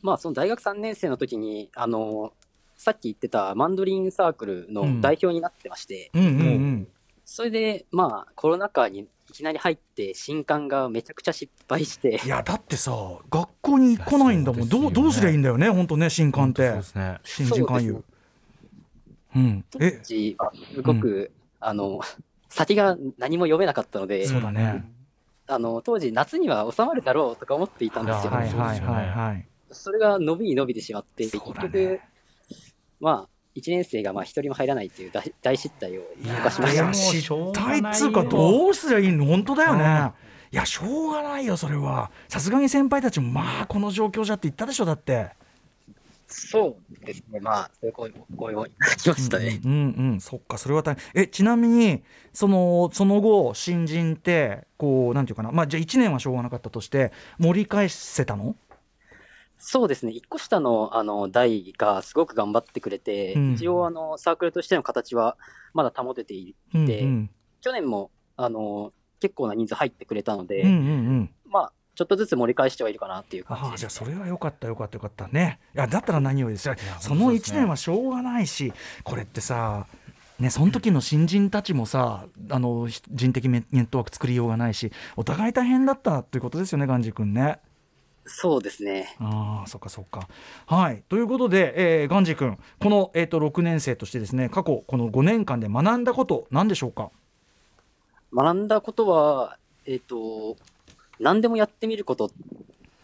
[0.02, 2.32] まあその大学3年生の時にあの
[2.76, 6.88] さっき言ってたマンドリンサークルの代表になってまして、うんうんうん。
[7.26, 12.92] それでまあコロナ禍にいきなり入って新刊がめちゃくちゃ失敗していやだってさ
[13.32, 14.70] 学校に来ないんだもん。
[14.70, 16.74] どうどうすりゃいいんだよね本当ね新刊って。
[17.24, 18.04] 新人勧誘。
[19.36, 19.66] うん。
[19.72, 22.02] 当時はすごく、あの
[22.50, 24.84] 先が何も読めなかったのでそうだね。
[25.48, 29.48] あの当時夏には収まるだろうとか思っていたんですよ、はいはいはいはい。
[29.72, 32.00] それが伸びに伸びてしまって、結局、
[33.04, 36.74] まあ、1年生がまあ一人も入らないっていう大大失態を犯しました。
[36.74, 39.26] いや失態っつうかどうすりゃいいの？
[39.26, 40.12] 本当だよね。
[40.52, 42.12] いやしょうがないよそれは。
[42.30, 45.32] さすがに先輩たちもまあこの状況じゃって言ったでしょだって。
[46.30, 49.60] そうですね、まあ、そういう声も声もいただきましたね。
[49.64, 49.76] うんう
[50.16, 51.24] んそっかそれは大変。
[51.24, 52.02] えちなみに
[52.32, 55.52] そのその後新人ってこうなんていうかな。
[55.52, 58.56] まあじゃあ1年はしょうがなかったとして盛り返せたの？
[59.66, 63.54] そうですね、1個下のあの代がすごく頑張ってくれて、うん。
[63.54, 65.38] 一応あの、サークルとしての形は
[65.74, 67.30] まだ保てていて、うんうん。
[67.62, 68.92] 去年もあの
[69.22, 70.80] 結構な人数入ってくれたので、うんうんう
[71.22, 71.30] ん。
[71.46, 75.60] まあ、ちょっとずつ盛り返してはいるかなっていう感じああじゃあそれはよかったよかったよかったね。
[75.74, 79.88] いやだったら何よりですよその1年はしょうがないしこれってさ
[80.40, 87.60] ね、その時の新人たちもさあのひ人的ネットワーク作りようがないしお互い大変だったということですよねガンジー君ね。
[88.26, 89.16] そうですね。
[89.20, 90.28] ああ、そっかそっか。
[90.66, 91.04] はい。
[91.10, 97.12] ということで、えー、ガンジー君、この、えー、と6年生としてですね、過去、この5年間で学んだこと、何でしょうか？
[98.34, 100.58] 学んだことは、えっ、と、
[101.20, 102.32] 何でもやってみること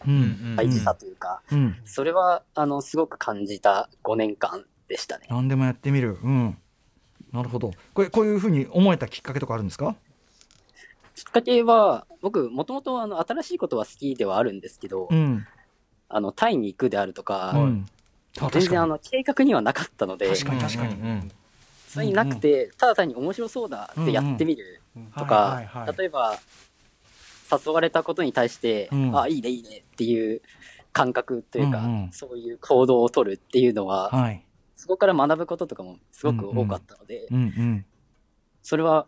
[0.06, 5.26] うん大事さというか、うん、それは、あの、すごく感じた5年間でしたね。
[5.28, 6.18] 何でもやってみる。
[6.22, 6.58] うん。
[7.32, 7.72] なるほど。
[7.94, 9.94] これ、こういうふうに思えたきっかけとかあるんですか？
[11.14, 15.46] きっかけは、僕、もともと、あの、新しいことは好きではあるんですけど、うん。
[16.08, 17.86] あの、タイに行くであるとか、うん。
[18.52, 21.30] 全然、あの、計画にはなかったので、確かに確かに。
[21.88, 24.80] それになくて、ただ単に面白そうだってやってみる
[25.18, 25.60] とか
[25.98, 26.38] 例えば、
[27.50, 29.18] 誘われたことに対して、うん。
[29.20, 30.40] あ、いいね、いいねっていう
[30.92, 32.12] 感覚というか、うんうん。
[32.12, 34.44] そういう行動を取るっていうのは、はい。
[34.76, 37.84] そこから学ぶこととかもすごく多かったので、うんうん。
[38.62, 39.06] それは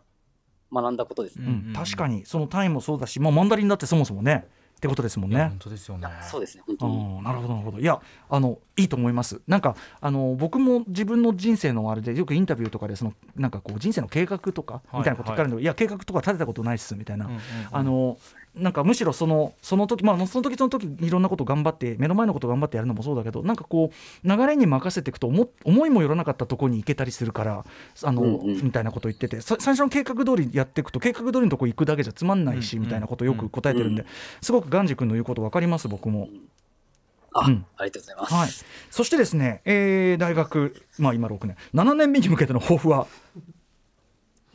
[0.73, 1.35] 学んだことです。
[1.37, 1.45] ね。
[1.47, 4.47] うん、確かにそのタイもそうだし、まあ、マンダリンだってそもそもね。
[4.75, 5.45] ってことですもんね。
[5.45, 6.09] 本当ですよね。
[6.29, 6.87] そうですね、本当
[7.21, 7.79] なるほどなるほど。
[7.79, 9.39] いやあのいいと思います。
[9.47, 17.43] なんかあの僕も自分の人生のあれでよくインタビューとかでそのなんかこう人生の計画とかはいみたいなこと聞かれるの、い、や計画とか立てたことないっすみたいな、うんうんうん。
[17.71, 18.17] あの
[18.55, 23.91] なんかむしろそのその時まあその時その時いろんなこと頑張って目の前のこと頑張ってやるのもそうだけどなんかこ
[24.23, 27.65] う流れに任せていくと思思いもよらなかったところに行けたりするから
[28.03, 28.63] あの、うんうん。
[28.63, 34.05] みたいなこと言っててさ最初の計画通りやっていくと計画通りのとこ行くだけじゃつまんないし、みたいなことをよく答えてるんで、
[34.41, 36.29] すごくガンジ君の言うこと分かります僕も。
[37.33, 37.65] あ、うん。
[37.77, 38.33] ありがとうございます。
[38.33, 38.49] はい、
[38.91, 41.57] そしてですね、えー大学、まあ、今6年。
[41.73, 43.07] 7年目に向けての抱負は？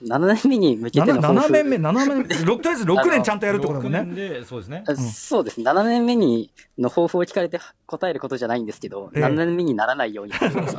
[0.03, 4.15] 7年目に向けての 7, 抱負7年目7年目ろとりあえず6年ちゃんとやるってことだもんね。
[4.15, 4.85] で、そうですね。
[4.87, 10.33] あそうですね、7年目にの抱負を聞かれて答えることじゃないんですけど、ええ7年目にならないように。
[10.39, 10.73] そうだよね。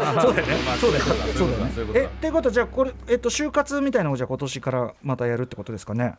[0.79, 1.11] そうだよね。
[1.35, 1.91] そうだよね。
[1.95, 6.15] えっていうことはじゃあこれえっと就活みたいなのをじゃあ今年からまたやるってことですかね。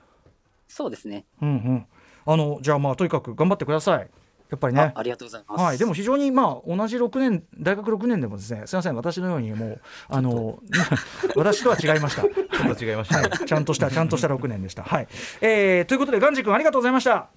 [0.68, 1.24] そうですね。
[1.40, 1.86] うんうん。
[2.26, 4.11] あのじゃあまあとにかく頑張ってください。
[4.51, 4.92] やっぱりね。
[4.94, 5.62] ありがとうございます。
[5.62, 10.59] はい、でも非常にまあ同じ6年大学6年でもですねすみません私のようにもうあの
[11.36, 12.24] 私とは違いました。
[12.62, 13.20] ちょっと違いました。
[13.20, 14.82] はい、ちゃんとしたちゃんとした6年でした。
[14.82, 15.08] はい。
[15.40, 17.28] えー、ということでガンジ君ありがとうございました。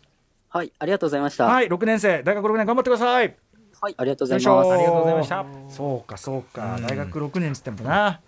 [0.50, 1.46] はい、ありがとうございました。
[1.46, 3.36] はい、6年生大学6年頑張ってください。
[3.82, 4.72] はい、ありがとうございます。
[4.72, 5.46] ありがとうございました。
[5.70, 8.22] そうかそうか、大学6年っつってもな。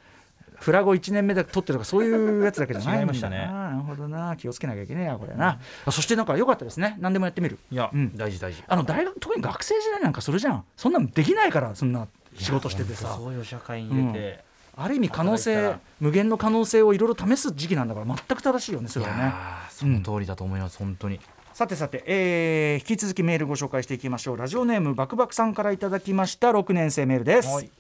[0.59, 8.63] フラゴ1年目で取ってるとかそういうやつだけじゃないんだ違いましたねななるほどな気をつけなきゃいけないやこれな、あそしてなんか良かったですね何でもやってみるいや、うん大事大事。
[8.67, 14.44] あの大学特に学生時代なんかそれじゃんそんなのできないからそんな仕事しててさそういう社会に入れて。
[14.77, 19.33] ある意味可能性無限の可能性をいろいろ試す時期なんだから全く正しいよねそれはね。
[19.69, 21.19] その通りだと思います、本当に。
[21.53, 24.37] さてさて、えー引き続きメールご紹介していきましょう。
[24.37, 27.71] ラジオネームバクバクさんからいただきました6年生メールです、はい。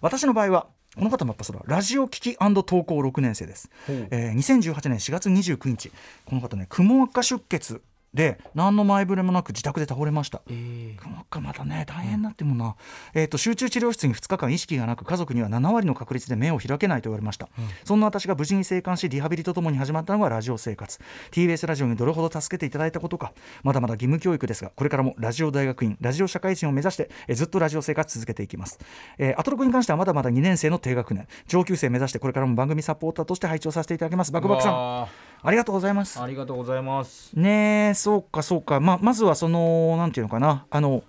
[0.00, 5.90] 私の場合はこの方もやっぱそれはラジオ聞き投稿6年生です、えー2018年4月29日。
[6.24, 7.82] この方ねくも膜下出血
[8.14, 12.76] で何の前触れもなく自宅で倒れました、なんかまたね大変になってもな、
[13.14, 17.48] えー、と集中治療室に2日間意識がなく家族には7割の確率で目を開けないと言われました、
[17.84, 20.98] そんな私が無事に生還しリハビリとともに始まったのがラジオ生活。
[21.30, 23.32] TBS ラジオにどれほど助けていただいたことか。
[23.62, 28.78] まだまだ義務教育ですがこれからもラジオ大学院ラジオ社会人を目指して、えーずっとラジオ生活続けていきます、
[29.18, 31.26] えー、アトロクに関してはまだまだ2年生の低学年。
[31.48, 34.30] 上級生目指してこれからも番組サポーターとして拝聴させていただきます。
[34.30, 36.20] バクバクさんありがとうございます。
[36.20, 37.32] ありがとうございます。
[37.34, 40.66] ねえそうかそうか、まあ、まずはそのなんていうのかな。
[40.70, 41.02] あの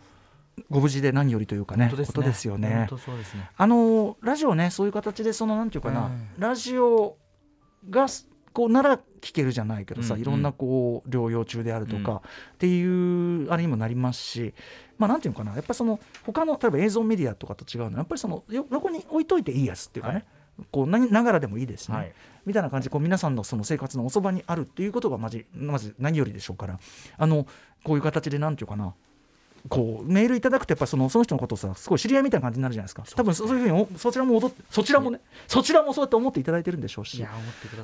[0.69, 2.13] ご無事で何よりというかね本当ですね。
[2.13, 2.69] ことですよね。
[2.69, 3.49] 本当そうですね。
[3.55, 6.29] あのラジオねそういう形でそのなんていうかな、うん。
[6.37, 7.17] ラジオ
[7.89, 8.07] が
[8.53, 12.21] こうなら聞けるじゃないけどさ、いろんなこう療養中であるとか、
[12.53, 14.53] っていうあれにもなりますし
[14.97, 20.25] まあなんていうのかなやっぱりその他の例えば映像メディアとかと違うのはやっぱりそのよ横に置いといていいやつっていうかね、
[20.71, 22.13] こうなながらでもいいですね、はい
[22.45, 26.79] みたいな感じでこう皆さんのその生活のおそばにあるっていうことがまじまず何よりでしょうから。
[27.17, 27.47] あの
[27.83, 28.93] こういう形で何て言うかな。
[29.69, 33.03] こうメールいただくとやっぱそのその人のことをさすごい知り合いみたいな感じになるじゃないですか。
[33.15, 37.25] 多分そういうふうにおそちらも踊ってそちらもねそちらもそうやって思っていただいてるんでしょうし。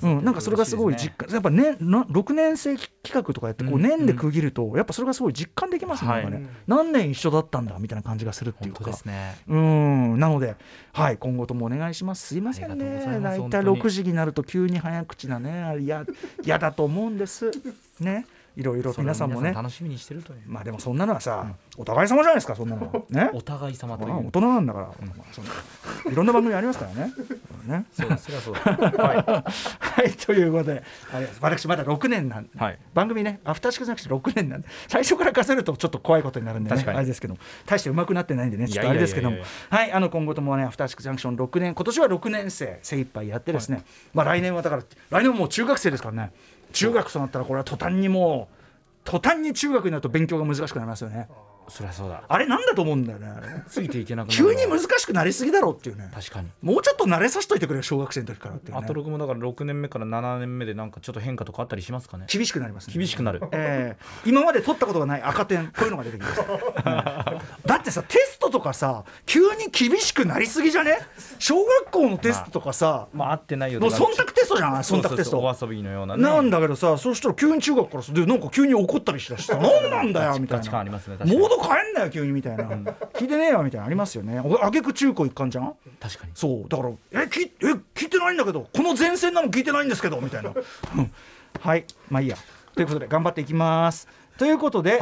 [0.03, 8.83] なんかそれがすごい実感やっぱねな6年生企画とかやってこう年で区切るとやっぱそれがすごい実感できますね,、何年一緒だったんだみたいな感じがするっていうか。
[8.83, 9.37] ですね。
[9.47, 10.19] うん。
[10.19, 10.55] なので、
[10.93, 12.27] はい、今後ともお願いします。
[12.27, 13.19] すいませんね。
[13.21, 16.05] 大体本当に6時になると急に早口なね、あれや
[16.43, 17.51] 嫌だと思うんです。
[17.99, 18.25] ね。
[18.55, 19.53] いろいろ皆さんもね。
[19.53, 20.39] 楽しみにしてるという。
[20.45, 21.47] まあでもそんなのはさ、
[21.77, 23.01] お互い様じゃないですか、そんなのは。
[23.09, 23.29] ね？
[23.33, 24.09] お互い様という。
[24.09, 27.13] まあ大人なんだから、いろんな番組ありますからね。
[27.65, 27.85] ね？
[27.91, 29.43] そうです は
[30.01, 30.01] い。
[30.01, 30.83] はい、ということで、
[31.41, 32.79] 私まだ6年なんで、はい。
[32.93, 39.37] 番組ね、アフターシックスなくて6年なんで、最初から数えるとちょっと怖いことになるんでね、あれですけども、大して上手くなってないんでね、ちょっとあれですけども、
[39.69, 43.83] はい、あの今後ともね、アフターシックスジャンクション6年、今年は6年生、精一杯やってですね、
[44.13, 46.31] まあ来年はだから、来年はもう中学生ですからね、
[46.73, 48.55] 中学となったら、これは途端にもう、
[49.03, 51.27] 途端に中学になると勉強が難しくなりますよね。
[51.69, 52.23] そりゃそうだ。
[52.27, 53.29] あれなんだと思うんだよね。
[53.67, 56.09] ついていけなくなる急に難しくなりすぎだろうっていうね。
[56.13, 56.47] 確かに。
[56.61, 58.81] もうちょっと慣れさせといてくれよ、小学生の時からっていうね。
[58.83, 62.25] アトロクもだから6年目から7年目でなんかちょっと変化とかあったりしますかね。
[62.27, 62.93] 厳しくなりますね。
[62.95, 63.41] 厳しくなる。
[63.51, 70.99] えー今まで取ったことがない赤点こういうのが出てきました、う んだってさテストとかさ急に厳しくなりすぎじゃね？
[71.37, 75.39] 小学校のテストとかさ、まあ合ってないよもう忖度テストじゃない忖度テスト。
[75.39, 76.23] お遊びのようなね。
[76.23, 80.65] なんだけどさそうしたら急に中学からさでなんか急に怒ったりしだしてさ 何なんだよみたいな。
[80.69, 82.65] 観ありますね確かにモード変えんなよ急にみたいな。
[82.65, 84.39] 聞いてねえよみたいなのありますよね。
[84.39, 85.75] おあげく中高一貫じゃん？
[85.99, 86.31] 確かに。
[86.35, 86.69] そう。
[86.69, 90.51] だからえきえ聞いてないんだけどこの前線なの聞いてないんですけどみたいな。
[90.51, 91.11] うん。
[91.59, 91.85] はい。
[92.09, 92.37] まあいいや。
[92.75, 94.07] ということで頑張っていきます。
[94.37, 94.99] ということで、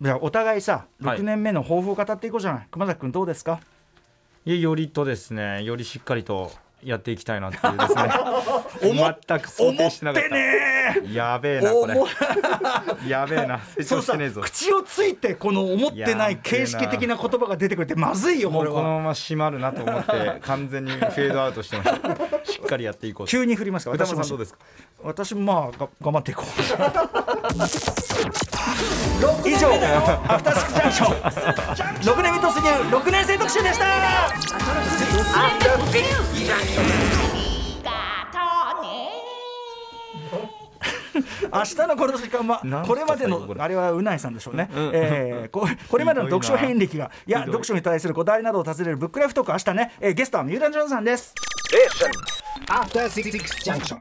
[0.00, 1.18] じゃあお互いさはい。
[1.18, 3.60] 6年目の抱負を語っていこうじゃない、熊崎君どうですか？
[4.46, 6.50] いやよりとですねよりしっかりと
[6.82, 8.10] やっていきたいなっていうですね。
[9.28, 10.36] 全く想定してなかった。
[11.12, 11.94] やべえなこれ。
[11.94, 12.06] 思
[13.06, 14.40] やべえな成そうさ長してねえぞ。
[14.40, 18.76] 口をついてこの思ってない形式的な言葉が出てくるってまずいよもうこれは。
[18.82, 22.16] このまま閉まるなと思って完全にフェードアウトしてました。
[22.50, 23.30] しっかりやっていこうと。
[23.30, 24.24] 急に振りますか歌私も。
[24.26, 24.58] どうですか？
[25.02, 26.46] 私もまあが頑張っていこう。
[29.48, 29.68] 以上。
[30.28, 31.36] アフターシックス
[31.76, 32.16] ジャンクション。
[32.16, 33.84] 6年目突入6年生特集でした
[41.52, 44.90] 明日のこの時間はこれまでのあれはうないさんでしょうね、うん。
[44.94, 51.34] えーこ これまでの読書遍歴がいや読書に対するこだわりなどを尋ねるブックライフトーク明日ね、えーゲストは三浦ジョンさんです。
[52.68, 53.32] After Six
[53.64, 53.96] Junction.